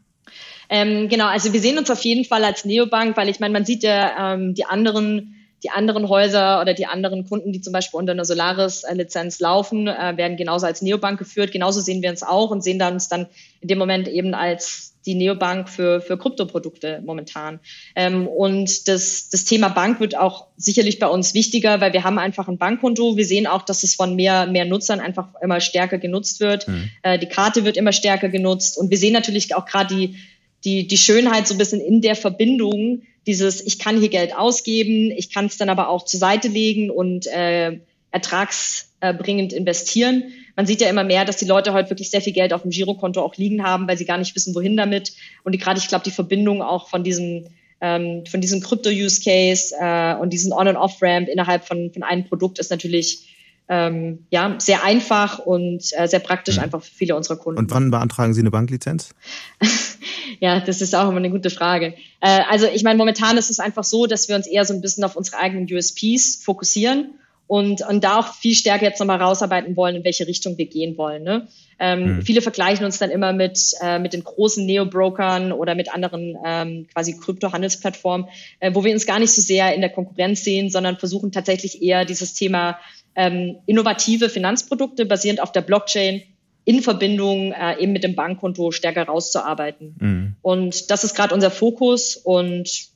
[0.70, 3.66] Ähm, genau, also wir sehen uns auf jeden Fall als Neobank, weil ich meine, man
[3.66, 8.00] sieht ja ähm, die anderen die anderen Häuser oder die anderen Kunden, die zum Beispiel
[8.00, 11.52] unter einer Solaris-Lizenz laufen, äh, werden genauso als Neobank geführt.
[11.52, 13.28] Genauso sehen wir uns auch und sehen dann uns dann
[13.62, 17.60] in dem Moment eben als die Neobank für, für Kryptoprodukte momentan.
[17.96, 22.20] Ähm, und das, das Thema Bank wird auch sicherlich bei uns wichtiger, weil wir haben
[22.20, 23.18] einfach ein Bankkonto.
[23.18, 26.68] Wir sehen auch, dass es von mehr, mehr Nutzern einfach immer stärker genutzt wird.
[26.68, 26.90] Mhm.
[27.04, 28.78] Äh, die Karte wird immer stärker genutzt.
[28.78, 30.16] Und wir sehen natürlich auch gerade die,
[30.64, 35.12] die, die Schönheit so ein bisschen in der Verbindung dieses, ich kann hier Geld ausgeben,
[35.12, 37.80] ich kann es dann aber auch zur Seite legen und äh,
[38.12, 40.24] ertragsbringend investieren.
[40.56, 42.72] Man sieht ja immer mehr, dass die Leute heute wirklich sehr viel Geld auf dem
[42.72, 45.14] Girokonto auch liegen haben, weil sie gar nicht wissen, wohin damit.
[45.44, 47.46] Und gerade, ich glaube, die Verbindung auch von diesem
[47.82, 52.60] ähm, von diesem Krypto-Use-Case äh, und diesen On- und Off-Ramp innerhalb von, von einem Produkt
[52.60, 53.28] ist natürlich
[53.70, 56.64] ähm, ja, sehr einfach und äh, sehr praktisch mhm.
[56.64, 57.60] einfach für viele unserer Kunden.
[57.60, 59.14] Und wann beantragen Sie eine Banklizenz?
[60.40, 61.94] ja, das ist auch immer eine gute Frage.
[62.20, 64.82] Äh, also ich meine, momentan ist es einfach so, dass wir uns eher so ein
[64.82, 67.12] bisschen auf unsere eigenen USPs fokussieren
[67.50, 70.98] und, und da auch viel stärker jetzt nochmal rausarbeiten wollen, in welche Richtung wir gehen
[70.98, 71.24] wollen.
[71.24, 71.48] Ne?
[71.80, 72.22] Ähm, mhm.
[72.22, 76.88] Viele vergleichen uns dann immer mit, äh, mit den großen Neo-Brokern oder mit anderen ähm,
[76.94, 78.28] quasi Krypto-Handelsplattformen,
[78.60, 81.82] äh, wo wir uns gar nicht so sehr in der Konkurrenz sehen, sondern versuchen tatsächlich
[81.82, 82.78] eher dieses Thema
[83.20, 86.24] ähm, innovative Finanzprodukte basierend auf der Blockchain
[86.64, 89.96] in Verbindung äh, eben mit dem Bankkonto stärker rauszuarbeiten.
[90.00, 90.36] Mhm.
[90.42, 92.88] Und das ist gerade unser Fokus und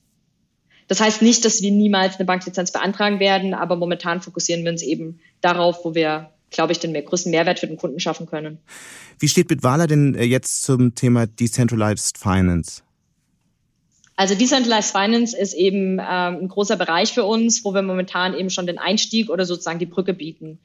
[0.88, 4.82] das heißt nicht, dass wir niemals eine Banklizenz beantragen werden, aber momentan fokussieren wir uns
[4.82, 8.59] eben darauf, wo wir, glaube ich, den mehr, größten Mehrwert für den Kunden schaffen können.
[9.19, 12.82] Wie steht Bitwala denn äh, jetzt zum Thema Decentralized Finance?
[14.16, 18.51] Also Decentralized Finance ist eben ähm, ein großer Bereich für uns, wo wir momentan eben
[18.51, 20.59] schon den Einstieg oder sozusagen die Brücke bieten.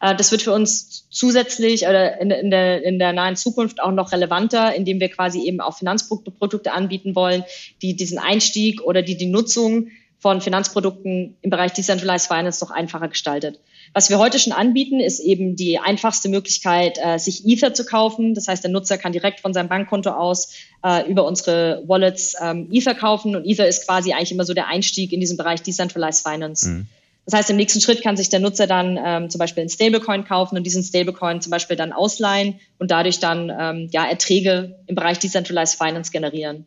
[0.00, 3.92] Äh, das wird für uns zusätzlich oder in, in, der, in der nahen Zukunft auch
[3.92, 7.44] noch relevanter, indem wir quasi eben auch Finanzprodukte anbieten wollen,
[7.82, 9.88] die diesen Einstieg oder die die Nutzung
[10.24, 13.60] von Finanzprodukten im Bereich Decentralized Finance noch einfacher gestaltet.
[13.92, 18.32] Was wir heute schon anbieten, ist eben die einfachste Möglichkeit, äh, sich Ether zu kaufen.
[18.32, 22.70] Das heißt, der Nutzer kann direkt von seinem Bankkonto aus äh, über unsere Wallets ähm,
[22.72, 23.36] Ether kaufen.
[23.36, 26.70] Und Ether ist quasi eigentlich immer so der Einstieg in diesen Bereich Decentralized Finance.
[26.70, 26.86] Mhm.
[27.26, 30.24] Das heißt, im nächsten Schritt kann sich der Nutzer dann ähm, zum Beispiel einen Stablecoin
[30.24, 34.94] kaufen und diesen Stablecoin zum Beispiel dann ausleihen und dadurch dann ähm, ja, Erträge im
[34.94, 36.64] Bereich Decentralized Finance generieren.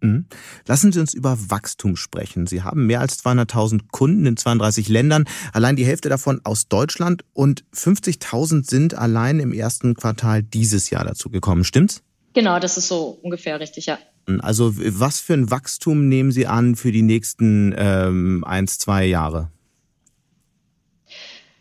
[0.00, 0.26] Mhm.
[0.66, 2.46] Lassen Sie uns über Wachstum sprechen.
[2.46, 7.24] Sie haben mehr als 200.000 Kunden in 32 Ländern, allein die Hälfte davon aus Deutschland
[7.32, 11.64] und 50.000 sind allein im ersten Quartal dieses Jahr dazu gekommen.
[11.64, 12.02] Stimmt's?
[12.34, 13.98] Genau, das ist so ungefähr richtig, ja.
[14.40, 19.50] Also was für ein Wachstum nehmen Sie an für die nächsten ähm, eins, zwei Jahre?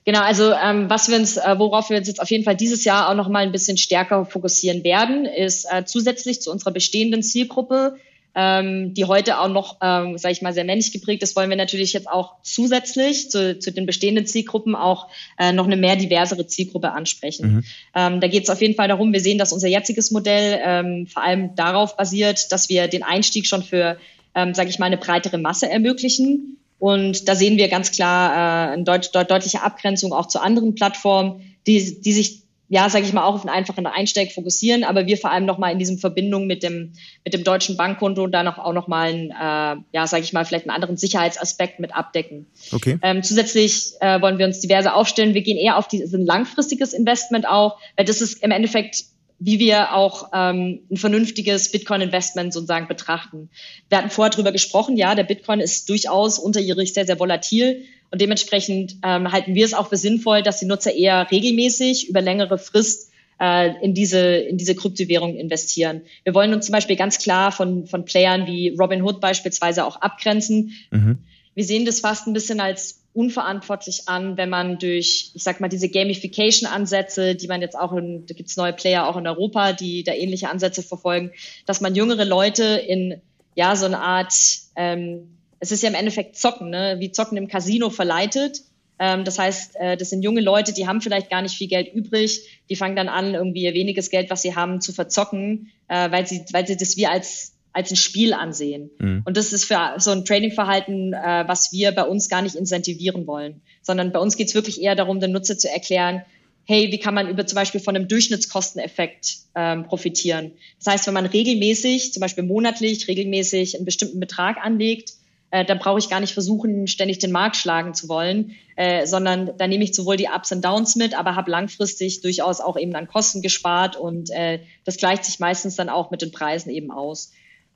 [0.06, 2.84] Genau, also ähm, was wir uns, äh, worauf wir uns jetzt auf jeden Fall dieses
[2.84, 7.24] Jahr auch noch mal ein bisschen stärker fokussieren werden, ist äh, zusätzlich zu unserer bestehenden
[7.24, 7.96] Zielgruppe
[8.36, 11.58] ähm, die heute auch noch, ähm, sage ich mal, sehr männlich geprägt ist, wollen wir
[11.58, 15.08] natürlich jetzt auch zusätzlich zu, zu den bestehenden Zielgruppen auch
[15.38, 17.56] äh, noch eine mehr diversere Zielgruppe ansprechen.
[17.56, 17.64] Mhm.
[17.96, 21.08] Ähm, da geht es auf jeden Fall darum, wir sehen, dass unser jetziges Modell ähm,
[21.08, 23.98] vor allem darauf basiert, dass wir den Einstieg schon für,
[24.34, 26.58] ähm, sage ich mal, eine breitere Masse ermöglichen.
[26.80, 30.76] Und da sehen wir ganz klar äh, eine deut deut deutliche Abgrenzung auch zu anderen
[30.76, 35.06] Plattformen, die, die sich ja, sage ich mal, auch auf einen einfachen Einsteig fokussieren, aber
[35.06, 36.94] wir vor allem nochmal in diesem Verbindung mit dem,
[37.24, 40.66] mit dem deutschen Bankkonto da noch, auch nochmal einen, äh, ja, sage ich mal, vielleicht
[40.66, 42.48] einen anderen Sicherheitsaspekt mit abdecken.
[42.72, 42.98] Okay.
[43.02, 45.34] Ähm, zusätzlich äh, wollen wir uns diverse aufstellen.
[45.34, 49.04] Wir gehen eher auf dieses ein langfristiges Investment auch, weil das ist im Endeffekt
[49.46, 53.50] wie wir auch ähm, ein vernünftiges Bitcoin-Investment sozusagen betrachten.
[53.90, 57.84] Wir hatten vorher drüber gesprochen, ja, der Bitcoin ist durchaus unterjährig sehr, sehr volatil
[58.14, 62.22] und dementsprechend ähm, halten wir es auch für sinnvoll, dass die Nutzer eher regelmäßig über
[62.22, 63.12] längere Frist
[63.42, 66.02] äh, in diese, in diese Kryptowährung investieren.
[66.24, 70.74] Wir wollen uns zum Beispiel ganz klar von, von Playern wie Robinhood beispielsweise auch abgrenzen.
[70.92, 71.18] Mhm.
[71.56, 75.68] Wir sehen das fast ein bisschen als unverantwortlich an, wenn man durch, ich sag mal,
[75.68, 80.04] diese Gamification-Ansätze, die man jetzt auch in, da gibt's neue Player auch in Europa, die
[80.04, 81.32] da ähnliche Ansätze verfolgen,
[81.66, 83.20] dass man jüngere Leute in
[83.56, 84.34] ja so eine Art
[84.76, 85.30] ähm,
[85.64, 86.98] es ist ja im Endeffekt Zocken, ne?
[87.00, 88.62] wie Zocken im Casino verleitet.
[89.00, 91.94] Ähm, das heißt, äh, das sind junge Leute, die haben vielleicht gar nicht viel Geld
[91.94, 96.12] übrig, die fangen dann an, irgendwie ihr weniges Geld, was sie haben, zu verzocken, äh,
[96.12, 98.92] weil sie, weil sie das wie als als ein Spiel ansehen.
[99.00, 99.24] Mhm.
[99.26, 103.26] Und das ist für so ein Trading-Verhalten, äh, was wir bei uns gar nicht incentivieren
[103.26, 106.22] wollen, sondern bei uns geht es wirklich eher darum, den Nutzer zu erklären,
[106.66, 110.52] hey, wie kann man über zum Beispiel von einem Durchschnittskosteneffekt ähm, profitieren?
[110.78, 115.14] Das heißt, wenn man regelmäßig, zum Beispiel monatlich, regelmäßig einen bestimmten Betrag anlegt,
[115.54, 119.52] äh, dann brauche ich gar nicht versuchen, ständig den Markt schlagen zu wollen, äh, sondern
[119.56, 122.96] da nehme ich sowohl die Ups und Downs mit, aber habe langfristig durchaus auch eben
[122.96, 126.90] an Kosten gespart und äh, das gleicht sich meistens dann auch mit den Preisen eben
[126.90, 127.34] aus.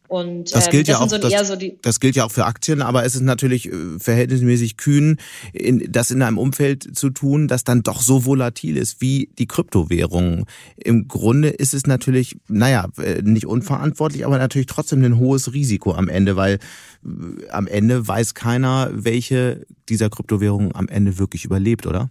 [0.08, 2.46] Und das ähm, gilt das ja auch, so das, so das, gilt ja auch für
[2.46, 5.18] Aktien, aber es ist natürlich äh, verhältnismäßig kühn,
[5.52, 9.48] in, das in einem Umfeld zu tun, das dann doch so volatil ist wie die
[9.48, 10.46] Kryptowährungen.
[10.78, 15.94] Im Grunde ist es natürlich, naja, äh, nicht unverantwortlich, aber natürlich trotzdem ein hohes Risiko
[15.94, 16.60] am Ende, weil
[17.04, 22.10] äh, am Ende weiß keiner, welche dieser Kryptowährungen am Ende wirklich überlebt, oder?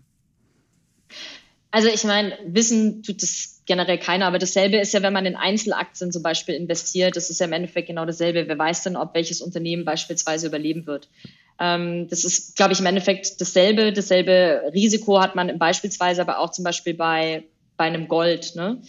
[1.77, 5.37] Also ich meine, wissen tut es generell keiner, aber dasselbe ist ja, wenn man in
[5.37, 8.49] Einzelaktien zum Beispiel investiert, das ist ja im Endeffekt genau dasselbe.
[8.49, 11.11] Wer weiß denn, ob welches Unternehmen beispielsweise überleben wird?
[11.61, 13.93] Ähm, das ist, glaube ich, im Endeffekt dasselbe.
[13.93, 17.45] Dasselbe Risiko hat man beispielsweise aber auch zum Beispiel bei,
[17.77, 18.57] bei einem Gold.
[18.57, 18.81] Ne?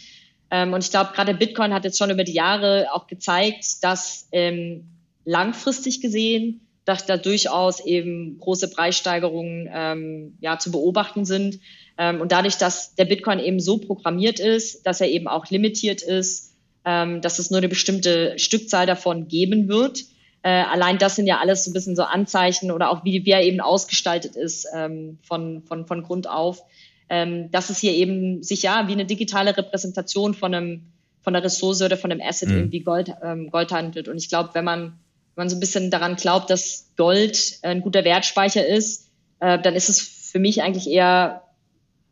[0.50, 4.30] Ähm, und ich glaube, gerade Bitcoin hat jetzt schon über die Jahre auch gezeigt, dass
[4.32, 4.86] ähm,
[5.26, 11.60] langfristig gesehen dass da durchaus eben große Preissteigerungen ähm, ja, zu beobachten sind.
[11.98, 16.02] Ähm, und dadurch, dass der Bitcoin eben so programmiert ist, dass er eben auch limitiert
[16.02, 16.54] ist,
[16.86, 20.06] ähm, dass es nur eine bestimmte Stückzahl davon geben wird.
[20.44, 23.32] Äh, allein das sind ja alles so ein bisschen so Anzeichen oder auch wie, wie
[23.32, 26.62] er eben ausgestaltet ist ähm, von, von, von Grund auf,
[27.10, 30.88] dass es hier eben sich ja wie eine digitale Repräsentation von einem
[31.22, 32.58] von einer Ressource oder von einem Asset mhm.
[32.58, 33.14] irgendwie Gold,
[33.50, 34.10] Gold handelt.
[34.10, 35.00] Und ich glaube, wenn man
[35.38, 39.76] wenn man so ein bisschen daran glaubt, dass Gold ein guter Wertspeicher ist, äh, dann
[39.76, 41.44] ist es für mich eigentlich eher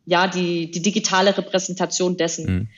[0.06, 2.46] ja die, die digitale Repräsentation dessen.
[2.46, 2.68] Mhm.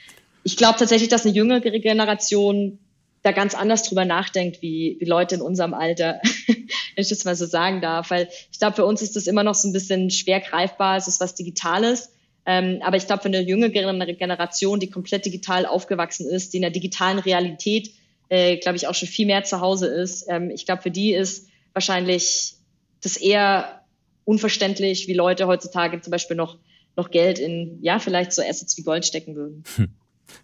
[0.43, 2.79] Ich glaube tatsächlich, dass eine jüngere Generation
[3.23, 6.67] da ganz anders drüber nachdenkt, wie, wie Leute in unserem Alter, wenn
[6.97, 8.11] ich das mal so sagen darf.
[8.11, 10.97] Weil ich glaube, für uns ist das immer noch so ein bisschen schwer greifbar.
[10.97, 12.11] Es ist was Digitales.
[12.47, 16.63] Ähm, aber ich glaube, für eine jüngere Generation, die komplett digital aufgewachsen ist, die in
[16.63, 17.91] der digitalen Realität
[18.29, 20.27] äh, glaube ich, auch schon viel mehr zu Hause ist.
[20.29, 22.55] Ähm, ich glaube, für die ist wahrscheinlich
[23.03, 23.83] das eher
[24.25, 26.59] unverständlich, wie Leute heutzutage zum Beispiel noch,
[26.99, 29.63] noch Geld in, ja, vielleicht so Assets wie Gold stecken würden.
[29.77, 29.89] Hm.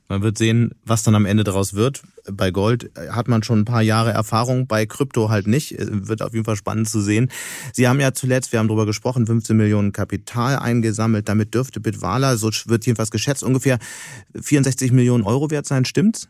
[0.09, 2.03] Man wird sehen, was dann am Ende daraus wird.
[2.31, 5.75] Bei Gold hat man schon ein paar Jahre Erfahrung, bei Krypto halt nicht.
[5.79, 7.31] Wird auf jeden Fall spannend zu sehen.
[7.73, 11.29] Sie haben ja zuletzt, wir haben darüber gesprochen, 15 Millionen Kapital eingesammelt.
[11.29, 13.79] Damit dürfte Bitwala, so wird jedenfalls geschätzt, ungefähr
[14.41, 15.85] 64 Millionen Euro wert sein.
[15.85, 16.29] Stimmt's?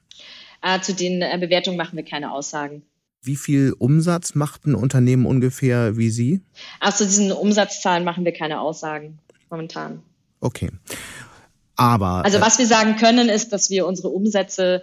[0.63, 2.83] Äh, zu den äh, Bewertungen machen wir keine Aussagen.
[3.23, 6.43] Wie viel Umsatz macht ein Unternehmen ungefähr wie Sie?
[6.81, 9.19] Ach, zu diesen Umsatzzahlen machen wir keine Aussagen
[9.51, 10.03] momentan.
[10.45, 10.71] Okay.
[11.77, 12.25] Aber.
[12.25, 14.83] Also, was wir sagen können, ist, dass wir unsere Umsätze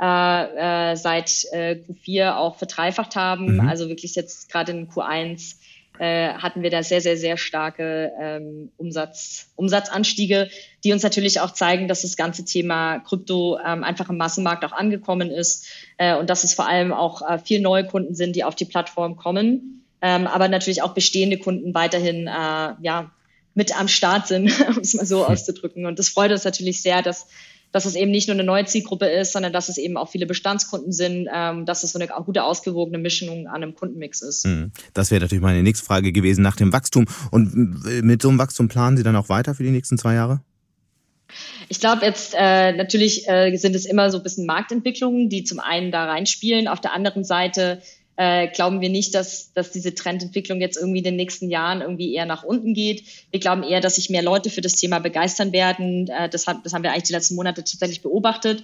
[0.00, 3.54] äh, äh, seit äh, Q4 auch verdreifacht haben.
[3.54, 3.68] Mhm.
[3.68, 5.54] Also wirklich jetzt gerade in Q1
[5.98, 10.50] äh, hatten wir da sehr, sehr, sehr starke ähm, Umsatz, Umsatzanstiege,
[10.84, 14.72] die uns natürlich auch zeigen, dass das ganze Thema Krypto ähm, einfach im Massenmarkt auch
[14.72, 18.44] angekommen ist äh, und dass es vor allem auch äh, viel neue Kunden sind, die
[18.44, 23.10] auf die Plattform kommen, ähm, aber natürlich auch bestehende Kunden weiterhin äh, ja
[23.56, 25.86] mit am Start sind, um es mal so auszudrücken.
[25.86, 27.26] Und das freut uns natürlich sehr, dass
[27.72, 30.24] dass es eben nicht nur eine neue Zielgruppe ist, sondern dass es eben auch viele
[30.24, 34.44] Bestandskunden sind, ähm, dass es so eine gute ausgewogene Mischung an einem Kundenmix ist.
[34.44, 34.72] Hm.
[34.94, 37.04] Das wäre natürlich meine nächste Frage gewesen nach dem Wachstum.
[37.30, 40.40] Und mit so einem Wachstum planen Sie dann auch weiter für die nächsten zwei Jahre?
[41.68, 45.58] Ich glaube jetzt äh, natürlich äh, sind es immer so ein bisschen Marktentwicklungen, die zum
[45.58, 46.68] einen da reinspielen.
[46.68, 47.82] Auf der anderen Seite
[48.16, 52.14] äh, glauben wir nicht, dass, dass diese Trendentwicklung jetzt irgendwie in den nächsten Jahren irgendwie
[52.14, 53.04] eher nach unten geht.
[53.30, 56.08] Wir glauben eher, dass sich mehr Leute für das Thema begeistern werden.
[56.08, 58.62] Äh, das, hat, das haben wir eigentlich die letzten Monate tatsächlich beobachtet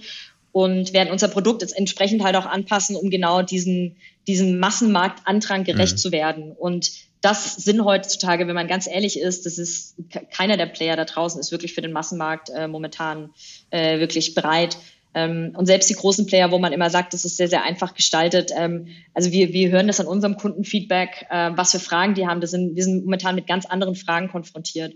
[0.53, 3.97] und werden unser Produkt jetzt entsprechend halt auch anpassen, um genau diesen,
[4.27, 5.99] diesen Massenmarktantrag gerecht mhm.
[5.99, 6.53] zu werden.
[6.53, 6.91] Und
[7.23, 9.95] das sind heutzutage, wenn man ganz ehrlich ist, das ist
[10.31, 13.31] keiner der Player da draußen ist wirklich für den Massenmarkt äh, momentan
[13.71, 14.77] äh, wirklich bereit.
[15.15, 17.95] Ähm, und selbst die großen Player, wo man immer sagt, das ist sehr, sehr einfach
[17.95, 18.51] gestaltet.
[18.57, 22.41] Ähm, also wir, wir hören das an unserem Kundenfeedback, äh, was für Fragen die haben.
[22.41, 24.95] Das sind, wir sind momentan mit ganz anderen Fragen konfrontiert.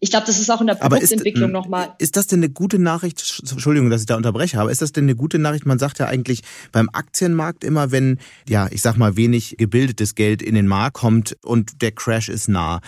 [0.00, 1.94] Ich glaube, das ist auch in der Produktentwicklung nochmal.
[1.98, 3.42] Ist das denn eine gute Nachricht?
[3.50, 5.66] Entschuldigung, dass ich da unterbreche, aber ist das denn eine gute Nachricht?
[5.66, 10.40] Man sagt ja eigentlich beim Aktienmarkt immer, wenn, ja, ich sag mal, wenig gebildetes Geld
[10.40, 12.80] in den Markt kommt und der Crash ist nah.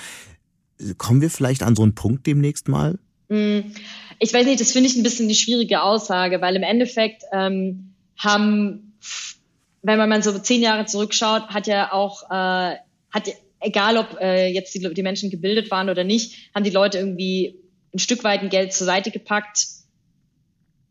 [0.98, 2.96] Kommen wir vielleicht an so einen Punkt demnächst mal?
[4.20, 7.94] Ich weiß nicht, das finde ich ein bisschen die schwierige Aussage, weil im Endeffekt ähm,
[8.18, 8.94] haben,
[9.82, 12.76] wenn man mal so zehn Jahre zurückschaut, hat ja auch, äh,
[13.10, 13.28] hat
[13.60, 17.56] egal ob äh, jetzt die, die Menschen gebildet waren oder nicht, haben die Leute irgendwie
[17.94, 19.66] ein Stück weit ein Geld zur Seite gepackt,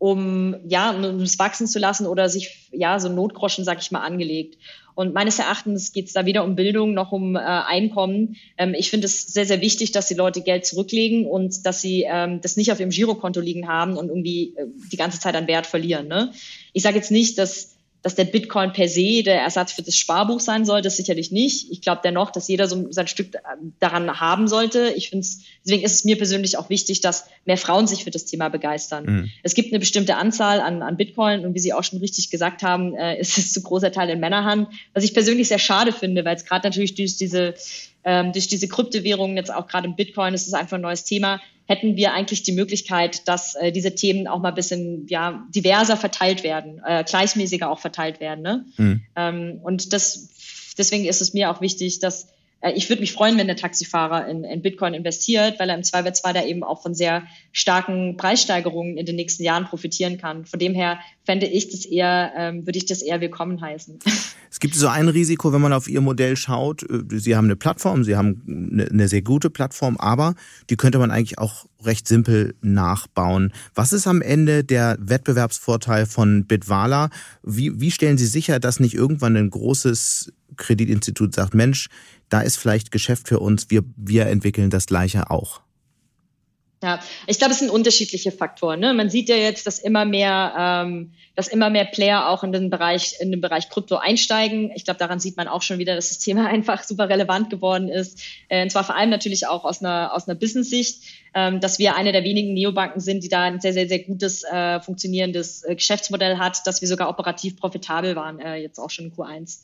[0.00, 4.00] um ja, um es wachsen zu lassen oder sich ja so Notgroschen, sag ich mal,
[4.00, 4.56] angelegt.
[4.94, 8.36] Und meines Erachtens geht es da weder um Bildung noch um äh, Einkommen.
[8.56, 12.06] Ähm, ich finde es sehr, sehr wichtig, dass die Leute Geld zurücklegen und dass sie
[12.08, 15.46] ähm, das nicht auf ihrem Girokonto liegen haben und irgendwie äh, die ganze Zeit an
[15.46, 16.08] Wert verlieren.
[16.08, 16.32] Ne?
[16.72, 20.40] Ich sage jetzt nicht, dass dass der Bitcoin per se der Ersatz für das Sparbuch
[20.40, 21.70] sein soll, das sicherlich nicht.
[21.70, 23.36] Ich glaube dennoch, dass jeder so sein Stück
[23.78, 24.92] daran haben sollte.
[24.96, 28.10] Ich finde es, deswegen ist es mir persönlich auch wichtig, dass mehr Frauen sich für
[28.10, 29.04] das Thema begeistern.
[29.04, 29.30] Mhm.
[29.42, 32.62] Es gibt eine bestimmte Anzahl an, an Bitcoin und wie Sie auch schon richtig gesagt
[32.62, 36.24] haben, äh, ist es zu großer Teil in Männerhand, was ich persönlich sehr schade finde,
[36.24, 37.54] weil es gerade natürlich durch diese
[38.02, 41.38] ähm, durch diese Kryptowährungen, jetzt auch gerade im Bitcoin, ist es einfach ein neues Thema,
[41.70, 45.96] hätten wir eigentlich die Möglichkeit, dass äh, diese Themen auch mal ein bisschen ja, diverser
[45.96, 48.42] verteilt werden, äh, gleichmäßiger auch verteilt werden.
[48.42, 48.64] Ne?
[48.76, 49.02] Mhm.
[49.14, 52.26] Ähm, und das, deswegen ist es mir auch wichtig, dass
[52.60, 55.84] äh, ich würde mich freuen, wenn der Taxifahrer in, in Bitcoin investiert, weil er im
[55.84, 60.46] Zweifelsfall da eben auch von sehr starken Preissteigerungen in den nächsten Jahren profitieren kann.
[60.46, 60.98] Von dem her
[61.30, 64.00] fände ich das eher, ähm, würde ich das eher willkommen heißen.
[64.52, 66.82] Es gibt so ein Risiko, wenn man auf Ihr Modell schaut.
[66.82, 70.34] Äh, Sie haben eine Plattform, Sie haben eine sehr gute Plattform, aber
[70.68, 73.52] die könnte man eigentlich auch recht simpel nachbauen.
[73.76, 77.10] Was ist am Ende der Wettbewerbsvorteil von Bitwala?
[77.44, 81.88] Wie, wie stellen Sie sicher, dass nicht irgendwann ein großes Kreditinstitut sagt, Mensch,
[82.28, 85.60] da ist vielleicht Geschäft für uns, wir, wir entwickeln das gleiche auch?
[86.82, 88.80] Ja, ich glaube, es sind unterschiedliche Faktoren.
[88.80, 88.94] Ne?
[88.94, 92.70] Man sieht ja jetzt, dass immer mehr, ähm, dass immer mehr Player auch in den
[92.70, 94.72] Bereich, in den Bereich Krypto einsteigen.
[94.74, 97.90] Ich glaube, daran sieht man auch schon wieder, dass das Thema einfach super relevant geworden
[97.90, 98.22] ist.
[98.48, 101.02] Äh, und zwar vor allem natürlich auch aus einer aus einer Business-Sicht,
[101.34, 104.42] ähm, dass wir eine der wenigen Neobanken sind, die da ein sehr sehr sehr gutes
[104.44, 109.06] äh, funktionierendes äh, Geschäftsmodell hat, dass wir sogar operativ profitabel waren äh, jetzt auch schon
[109.06, 109.58] in Q1.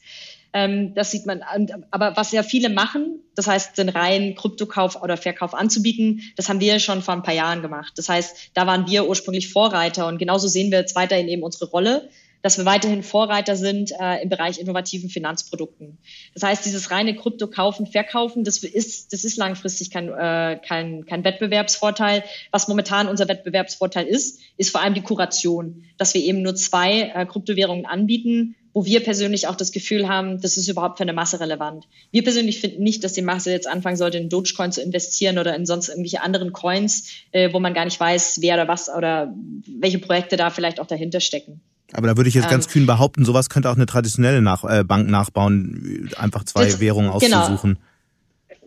[0.57, 1.43] Ähm, das sieht man.
[1.91, 6.61] Aber was ja viele machen, das heißt, den reinen Kryptokauf oder Verkauf anzubieten, das haben
[6.61, 7.93] wir schon vor ein paar Jahren gemacht.
[7.97, 11.67] Das heißt, da waren wir ursprünglich Vorreiter und genauso sehen wir jetzt weiterhin eben unsere
[11.67, 12.09] Rolle
[12.43, 15.99] dass wir weiterhin Vorreiter sind äh, im Bereich innovativen Finanzprodukten.
[16.33, 21.07] Das heißt, dieses reine Krypto kaufen, verkaufen, das ist, das ist langfristig kein, äh, kein,
[21.07, 22.23] kein Wettbewerbsvorteil.
[22.53, 27.11] Was momentan unser Wettbewerbsvorteil ist, ist vor allem die Kuration, dass wir eben nur zwei
[27.15, 31.15] äh, Kryptowährungen anbieten, wo wir persönlich auch das Gefühl haben, das ist überhaupt für eine
[31.15, 31.89] Masse relevant.
[32.13, 35.57] Wir persönlich finden nicht, dass die Masse jetzt anfangen sollte, in Dogecoin zu investieren oder
[35.57, 39.33] in sonst irgendwelche anderen Coins, äh, wo man gar nicht weiß, wer oder was oder
[39.67, 41.63] welche Projekte da vielleicht auch dahinter stecken.
[41.95, 44.63] Aber da würde ich jetzt ganz ähm, kühn behaupten, sowas könnte auch eine traditionelle Nach
[44.65, 47.39] äh, Bank nachbauen, einfach zwei das, Währungen genau.
[47.39, 47.75] auszusuchen.
[47.77, 47.87] Genau.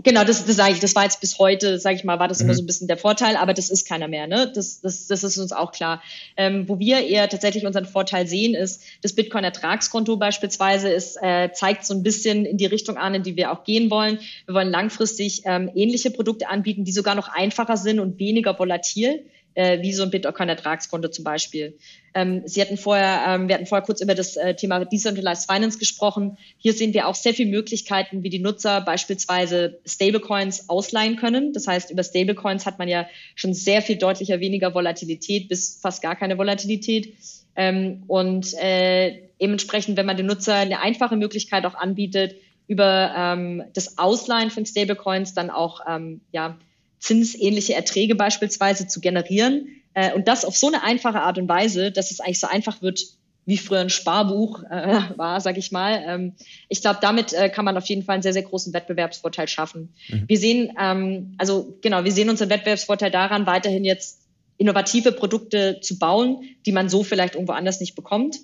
[0.02, 2.40] Genau, das, das sage ich, das war jetzt bis heute, sage ich mal, war das
[2.40, 2.46] mhm.
[2.46, 4.50] immer so ein bisschen der Vorteil, aber das ist keiner mehr, ne?
[4.54, 6.02] Das, das, das ist uns auch klar.
[6.38, 11.86] Ähm, wo wir eher tatsächlich unseren Vorteil sehen, ist, das Bitcoin-Ertragskonto beispielsweise ist, äh, zeigt
[11.86, 14.20] so ein bisschen in die Richtung an, in die wir auch gehen wollen.
[14.46, 19.26] Wir wollen langfristig ähm, ähnliche Produkte anbieten, die sogar noch einfacher sind und weniger volatil
[19.60, 21.78] äh, wie so ein Bitcoin-Ertragskonto zum Beispiel.
[22.14, 25.78] Ähm, Sie hatten vorher, ähm, wir hatten vorher kurz über das äh, Thema Decentralized Finance
[25.78, 26.38] gesprochen.
[26.58, 31.52] Hier sehen wir auch sehr viele Möglichkeiten, wie die Nutzer beispielsweise Stablecoins ausleihen können.
[31.52, 33.06] Das heißt, über Stablecoins hat man ja
[33.36, 37.14] schon sehr viel deutlicher weniger Volatilität bis fast gar keine Volatilität.
[37.58, 42.36] Ähm, und äh, dementsprechend, wenn man den Nutzer eine einfache Möglichkeit auch anbietet,
[42.68, 46.58] über ähm, das Ausleihen von Stablecoins dann auch ähm, ja,
[47.00, 49.68] zinsähnliche Erträge beispielsweise zu generieren.
[49.94, 52.82] Äh, und das auf so eine einfache Art und Weise, dass es eigentlich so einfach
[52.82, 53.02] wird,
[53.46, 56.04] wie früher ein Sparbuch äh, war, sag ich mal.
[56.06, 56.34] Ähm,
[56.68, 59.94] ich glaube, damit äh, kann man auf jeden Fall einen sehr, sehr großen Wettbewerbsvorteil schaffen.
[60.10, 60.24] Mhm.
[60.28, 64.22] Wir sehen, ähm, also genau, wir sehen unseren Wettbewerbsvorteil daran, weiterhin jetzt
[64.58, 68.36] innovative Produkte zu bauen, die man so vielleicht irgendwo anders nicht bekommt.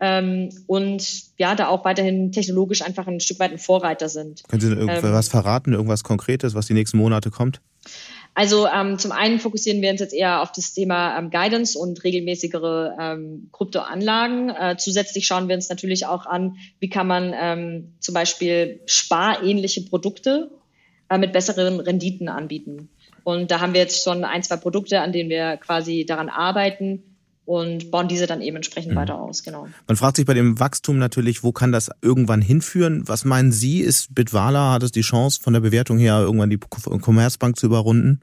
[0.00, 4.42] Ähm, und ja, da auch weiterhin technologisch einfach ein Stück weit ein Vorreiter sind.
[4.48, 7.60] Können Sie irgendwas ähm, verraten, irgendwas Konkretes, was die nächsten Monate kommt?
[8.34, 12.02] Also ähm, zum einen fokussieren wir uns jetzt eher auf das Thema ähm, Guidance und
[12.02, 14.50] regelmäßigere ähm, Kryptoanlagen.
[14.50, 19.82] Äh, zusätzlich schauen wir uns natürlich auch an, wie kann man ähm, zum Beispiel sparähnliche
[19.82, 20.50] Produkte
[21.08, 22.88] äh, mit besseren Renditen anbieten.
[23.22, 27.13] Und da haben wir jetzt schon ein, zwei Produkte, an denen wir quasi daran arbeiten
[27.46, 28.96] und bauen diese dann eben entsprechend mhm.
[28.96, 29.68] weiter aus, genau.
[29.86, 33.06] Man fragt sich bei dem Wachstum natürlich, wo kann das irgendwann hinführen?
[33.06, 36.58] Was meinen Sie, ist Bitwala, hat es die Chance, von der Bewertung her irgendwann die
[36.58, 38.20] Commerzbank zu überrunden?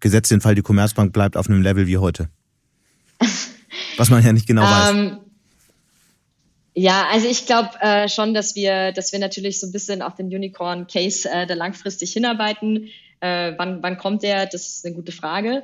[0.00, 2.28] Gesetzt den Fall, die Commerzbank bleibt auf einem Level wie heute.
[3.96, 4.90] Was man ja nicht genau weiß.
[4.90, 5.18] Ähm,
[6.74, 10.16] ja, also ich glaube äh, schon, dass wir, dass wir natürlich so ein bisschen auf
[10.16, 12.88] den Unicorn-Case äh, da langfristig hinarbeiten.
[13.20, 14.46] Äh, wann, wann kommt der?
[14.46, 15.62] Das ist eine gute Frage.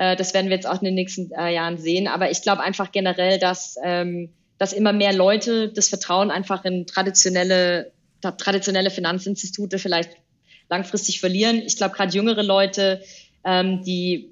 [0.00, 2.08] Äh, das werden wir jetzt auch in den nächsten äh, Jahren sehen.
[2.08, 6.86] Aber ich glaube einfach generell, dass, ähm, dass immer mehr Leute das Vertrauen einfach in
[6.86, 7.92] traditionelle,
[8.22, 10.12] traditionelle Finanzinstitute vielleicht
[10.70, 11.56] langfristig verlieren.
[11.66, 13.02] Ich glaube, gerade jüngere Leute,
[13.44, 14.30] ähm, die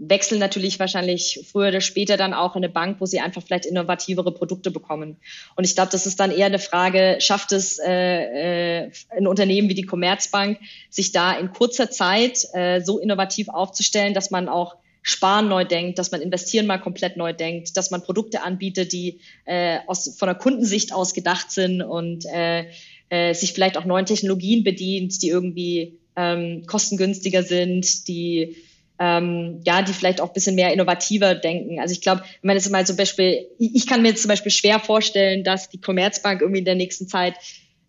[0.00, 3.66] wechseln natürlich wahrscheinlich früher oder später dann auch in eine Bank, wo sie einfach vielleicht
[3.66, 5.16] innovativere Produkte bekommen.
[5.56, 9.68] Und ich glaube, das ist dann eher eine Frage, schafft es äh, äh, ein Unternehmen
[9.68, 14.76] wie die Commerzbank, sich da in kurzer Zeit äh, so innovativ aufzustellen, dass man auch
[15.08, 19.20] Sparen neu denkt, dass man Investieren mal komplett neu denkt, dass man Produkte anbietet, die
[19.46, 22.66] äh, aus, von der Kundensicht aus gedacht sind und äh,
[23.08, 28.56] äh, sich vielleicht auch neuen Technologien bedient, die irgendwie ähm, kostengünstiger sind, die
[29.00, 31.80] ähm, ja, die vielleicht auch ein bisschen mehr innovativer denken.
[31.80, 34.50] Also ich glaube, wenn man jetzt mal zum Beispiel, ich kann mir jetzt zum Beispiel
[34.50, 37.34] schwer vorstellen, dass die Commerzbank irgendwie in der nächsten Zeit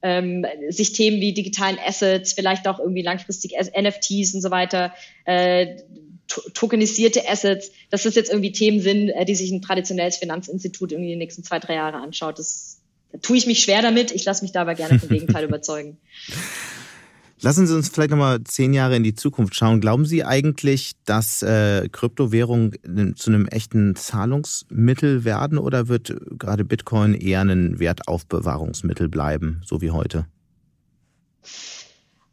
[0.03, 4.93] ähm, sich Themen wie digitalen Assets, vielleicht auch irgendwie langfristig NFTs und so weiter,
[5.26, 5.78] äh,
[6.53, 11.11] tokenisierte Assets, dass das jetzt irgendwie Themen sind, äh, die sich ein traditionelles Finanzinstitut irgendwie
[11.11, 12.39] in den nächsten zwei, drei Jahre anschaut.
[12.39, 12.80] Das,
[13.11, 14.11] da tue ich mich schwer damit.
[14.11, 15.97] Ich lasse mich da aber gerne vom Gegenteil überzeugen.
[17.41, 19.80] Lassen Sie uns vielleicht nochmal zehn Jahre in die Zukunft schauen.
[19.80, 27.13] Glauben Sie eigentlich, dass äh, Kryptowährungen zu einem echten Zahlungsmittel werden oder wird gerade Bitcoin
[27.13, 30.25] eher ein Wertaufbewahrungsmittel bleiben, so wie heute?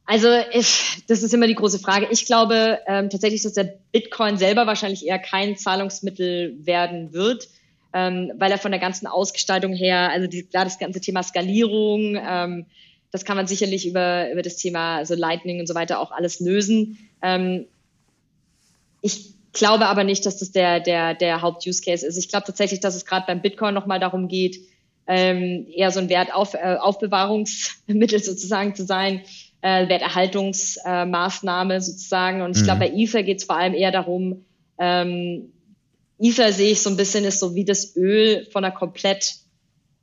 [0.06, 2.06] Also ich, das ist immer die große Frage.
[2.10, 7.48] Ich glaube ähm, tatsächlich, dass der Bitcoin selber wahrscheinlich eher kein Zahlungsmittel werden wird,
[7.92, 12.16] ähm, weil er von der ganzen Ausgestaltung her, also die, klar das ganze Thema Skalierung,
[12.16, 12.66] ähm,
[13.10, 16.38] das kann man sicherlich über, über das Thema also Lightning und so weiter auch alles
[16.38, 16.98] lösen.
[17.20, 17.66] Ähm,
[19.00, 22.16] ich glaube aber nicht, dass das der, der, der Haupt-Use-Case ist.
[22.16, 24.60] Ich glaube tatsächlich, dass es gerade beim Bitcoin nochmal darum geht,
[25.08, 29.22] ähm, eher so ein Wertaufbewahrungsmittel äh, sozusagen zu sein,
[29.62, 32.42] äh, Werterhaltungsmaßnahme sozusagen.
[32.42, 32.64] Und ich mhm.
[32.64, 34.44] glaube, bei Ether geht es vor allem eher darum,
[34.78, 35.52] ähm,
[36.18, 39.36] Ether sehe ich so ein bisschen ist so wie das Öl von einer komplett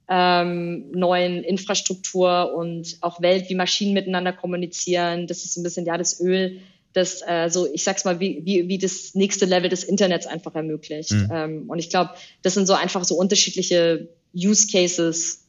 [0.09, 5.27] ähm, neuen Infrastruktur und auch Welt, wie Maschinen miteinander kommunizieren.
[5.27, 6.59] Das ist so ein bisschen ja das Öl,
[6.93, 10.53] das äh, so, ich sag's mal, wie, wie, wie das nächste Level des Internets einfach
[10.53, 11.11] ermöglicht.
[11.11, 11.29] Mhm.
[11.31, 12.11] Ähm, und ich glaube,
[12.43, 15.45] das sind so einfach so unterschiedliche Use Cases.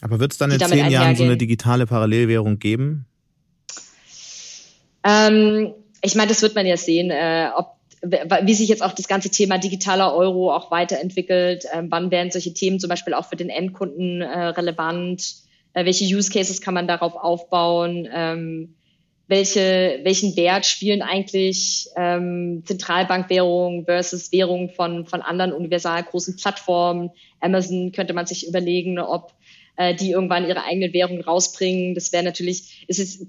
[0.00, 3.06] Aber wird es dann in zehn Jahren so eine digitale Parallelwährung geben?
[5.04, 9.08] Ähm, ich meine, das wird man ja sehen, äh, ob wie sich jetzt auch das
[9.08, 11.64] ganze Thema digitaler Euro auch weiterentwickelt.
[11.72, 15.34] Ähm, wann werden solche Themen zum Beispiel auch für den Endkunden äh, relevant?
[15.72, 18.08] Äh, welche Use Cases kann man darauf aufbauen?
[18.12, 18.74] Ähm,
[19.26, 27.10] welche, welchen Wert spielen eigentlich ähm, Zentralbankwährungen versus Währungen von, von anderen universal großen Plattformen?
[27.40, 29.34] Amazon könnte man sich überlegen, ob
[29.76, 31.94] äh, die irgendwann ihre eigene Währung rausbringen.
[31.94, 33.26] Das wäre natürlich, es ist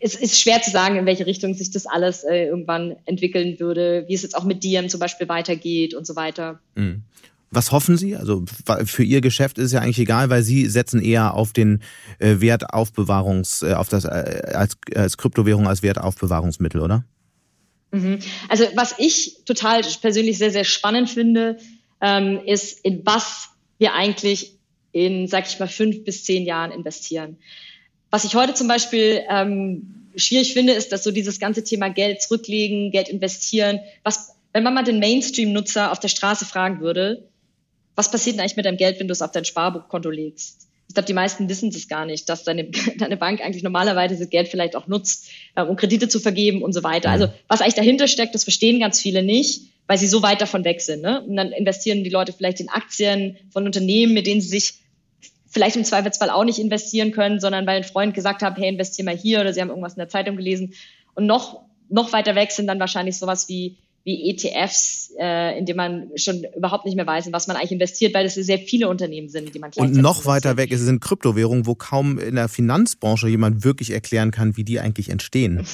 [0.00, 4.04] es ist schwer zu sagen, in welche Richtung sich das alles äh, irgendwann entwickeln würde,
[4.08, 6.60] wie es jetzt auch mit Diem zum Beispiel weitergeht und so weiter.
[6.74, 7.02] Mhm.
[7.52, 8.14] Was hoffen Sie?
[8.14, 8.44] Also
[8.84, 11.82] für Ihr Geschäft ist es ja eigentlich egal, weil Sie setzen eher auf den
[12.20, 17.04] äh, Wertaufbewahrungs, äh, auf das äh, als, als Kryptowährung als Wertaufbewahrungsmittel, oder?
[17.90, 18.20] Mhm.
[18.48, 21.58] Also was ich total persönlich sehr, sehr spannend finde,
[22.00, 24.54] ähm, ist, in was wir eigentlich
[24.92, 27.38] in, sag ich mal, fünf bis zehn Jahren investieren.
[28.10, 32.22] Was ich heute zum Beispiel ähm, schwierig finde, ist, dass so dieses ganze Thema Geld
[32.22, 37.28] zurücklegen, Geld investieren, was, wenn man mal den Mainstream-Nutzer auf der Straße fragen würde,
[37.94, 40.66] was passiert denn eigentlich mit deinem Geld, wenn du es auf dein Sparbuchkonto legst?
[40.88, 42.64] Ich glaube, die meisten wissen es gar nicht, dass deine,
[42.98, 46.72] deine Bank eigentlich normalerweise das Geld vielleicht auch nutzt, äh, um Kredite zu vergeben und
[46.72, 47.10] so weiter.
[47.10, 50.64] Also was eigentlich dahinter steckt, das verstehen ganz viele nicht, weil sie so weit davon
[50.64, 51.02] weg sind.
[51.02, 51.22] Ne?
[51.22, 54.74] Und dann investieren die Leute vielleicht in Aktien von Unternehmen, mit denen sie sich
[55.50, 59.04] vielleicht im Zweifelsfall auch nicht investieren können, sondern weil ein Freund gesagt hat, hey, investier
[59.04, 60.74] mal hier oder sie haben irgendwas in der Zeitung gelesen.
[61.14, 65.76] Und noch, noch weiter weg sind dann wahrscheinlich sowas wie, wie ETFs, äh, in dem
[65.76, 68.88] man schon überhaupt nicht mehr weiß, in was man eigentlich investiert, weil es sehr viele
[68.88, 72.48] Unternehmen sind, die man Und noch weiter weg ist, sind Kryptowährungen, wo kaum in der
[72.48, 75.66] Finanzbranche jemand wirklich erklären kann, wie die eigentlich entstehen.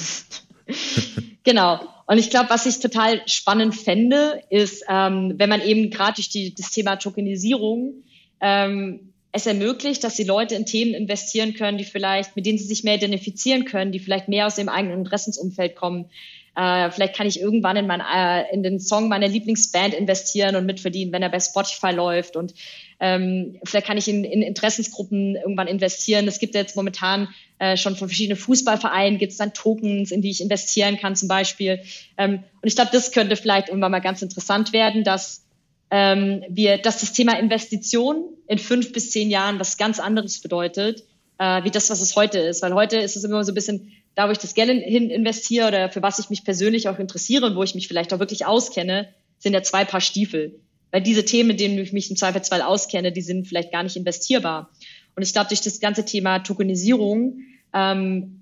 [1.43, 1.79] genau.
[2.07, 6.29] Und ich glaube, was ich total spannend fände, ist, ähm, wenn man eben gerade durch
[6.29, 8.03] die, das Thema Tokenisierung
[8.41, 12.65] ähm, es ermöglicht, dass die Leute in Themen investieren können, die vielleicht, mit denen sie
[12.65, 16.09] sich mehr identifizieren können, die vielleicht mehr aus dem eigenen Interessensumfeld kommen.
[16.55, 20.65] Äh, vielleicht kann ich irgendwann in, mein, äh, in den Song meiner Lieblingsband investieren und
[20.65, 22.35] mitverdienen, wenn er bei Spotify läuft.
[22.35, 22.55] Und
[22.99, 26.27] ähm, vielleicht kann ich in, in Interessensgruppen irgendwann investieren.
[26.27, 27.27] Es gibt jetzt momentan
[27.59, 31.27] äh, schon von verschiedenen Fußballvereinen gibt es dann Tokens, in die ich investieren kann zum
[31.27, 31.79] Beispiel.
[32.17, 35.46] Ähm, und ich glaube, das könnte vielleicht irgendwann mal ganz interessant werden, dass
[35.89, 41.03] ähm, wir, dass das Thema Investition in fünf bis zehn Jahren was ganz anderes bedeutet,
[41.37, 42.61] äh, wie das, was es heute ist.
[42.61, 45.67] Weil heute ist es immer so ein bisschen, da wo ich das Geld hin investiere
[45.67, 48.45] oder für was ich mich persönlich auch interessiere und wo ich mich vielleicht auch wirklich
[48.45, 50.59] auskenne, sind ja zwei Paar Stiefel.
[50.91, 53.95] Weil diese Themen, mit denen ich mich im Zweifelsfall auskenne, die sind vielleicht gar nicht
[53.95, 54.69] investierbar.
[55.15, 57.39] Und ich glaube, durch das ganze Thema Tokenisierung
[57.73, 58.39] ähm,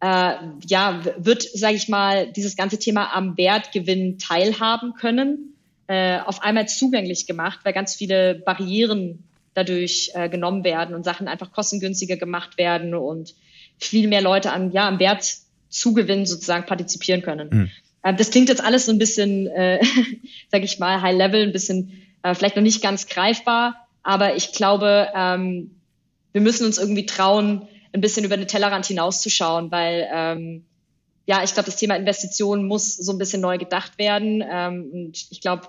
[0.00, 0.34] äh,
[0.66, 5.54] ja, wird, sage ich mal, dieses ganze Thema am Wertgewinn teilhaben können
[5.90, 9.24] äh, auf einmal zugänglich gemacht, weil ganz viele Barrieren
[9.54, 13.34] dadurch äh, genommen werden und Sachen einfach kostengünstiger gemacht werden und
[13.76, 17.48] viel mehr Leute an, ja, am Wertzugewinn sozusagen partizipieren können.
[17.50, 17.70] Mhm.
[18.04, 19.80] Äh, das klingt jetzt alles so ein bisschen, äh,
[20.52, 21.90] sage ich mal, High Level, ein bisschen
[22.22, 25.72] äh, vielleicht noch nicht ganz greifbar, aber ich glaube, ähm,
[26.30, 30.64] wir müssen uns irgendwie trauen, ein bisschen über den Tellerrand hinauszuschauen, weil ähm,
[31.26, 34.44] ja, ich glaube, das Thema Investitionen muss so ein bisschen neu gedacht werden.
[34.48, 35.68] Ähm, und ich glaube,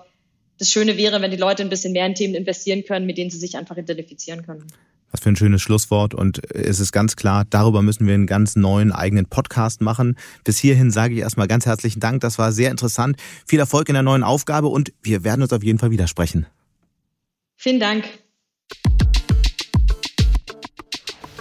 [0.58, 3.30] das Schöne wäre, wenn die Leute ein bisschen mehr in Themen investieren können, mit denen
[3.30, 4.64] sie sich einfach identifizieren können.
[5.10, 6.14] Was für ein schönes Schlusswort.
[6.14, 10.16] Und es ist ganz klar, darüber müssen wir einen ganz neuen eigenen Podcast machen.
[10.42, 12.22] Bis hierhin sage ich erstmal ganz herzlichen Dank.
[12.22, 13.16] Das war sehr interessant.
[13.46, 16.46] Viel Erfolg in der neuen Aufgabe und wir werden uns auf jeden Fall widersprechen.
[17.56, 18.04] Vielen Dank.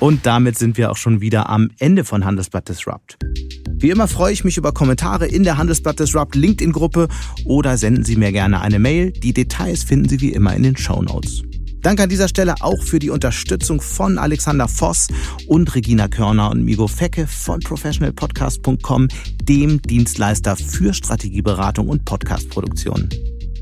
[0.01, 3.17] Und damit sind wir auch schon wieder am Ende von Handelsblatt Disrupt.
[3.81, 7.07] Wie immer freue ich mich über Kommentare in der Handelsblatt Disrupt LinkedIn-Gruppe
[7.45, 9.11] oder senden Sie mir gerne eine Mail.
[9.11, 11.41] Die Details finden Sie wie immer in den Show Notes.
[11.81, 15.07] Danke an dieser Stelle auch für die Unterstützung von Alexander Voss
[15.47, 19.07] und Regina Körner und Migo Fecke von professionalpodcast.com,
[19.41, 23.09] dem Dienstleister für Strategieberatung und Podcastproduktion.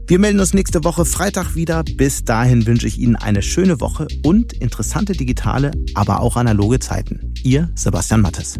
[0.07, 1.83] Wir melden uns nächste Woche Freitag wieder.
[1.83, 7.33] Bis dahin wünsche ich Ihnen eine schöne Woche und interessante digitale, aber auch analoge Zeiten.
[7.43, 8.59] Ihr Sebastian Mattes.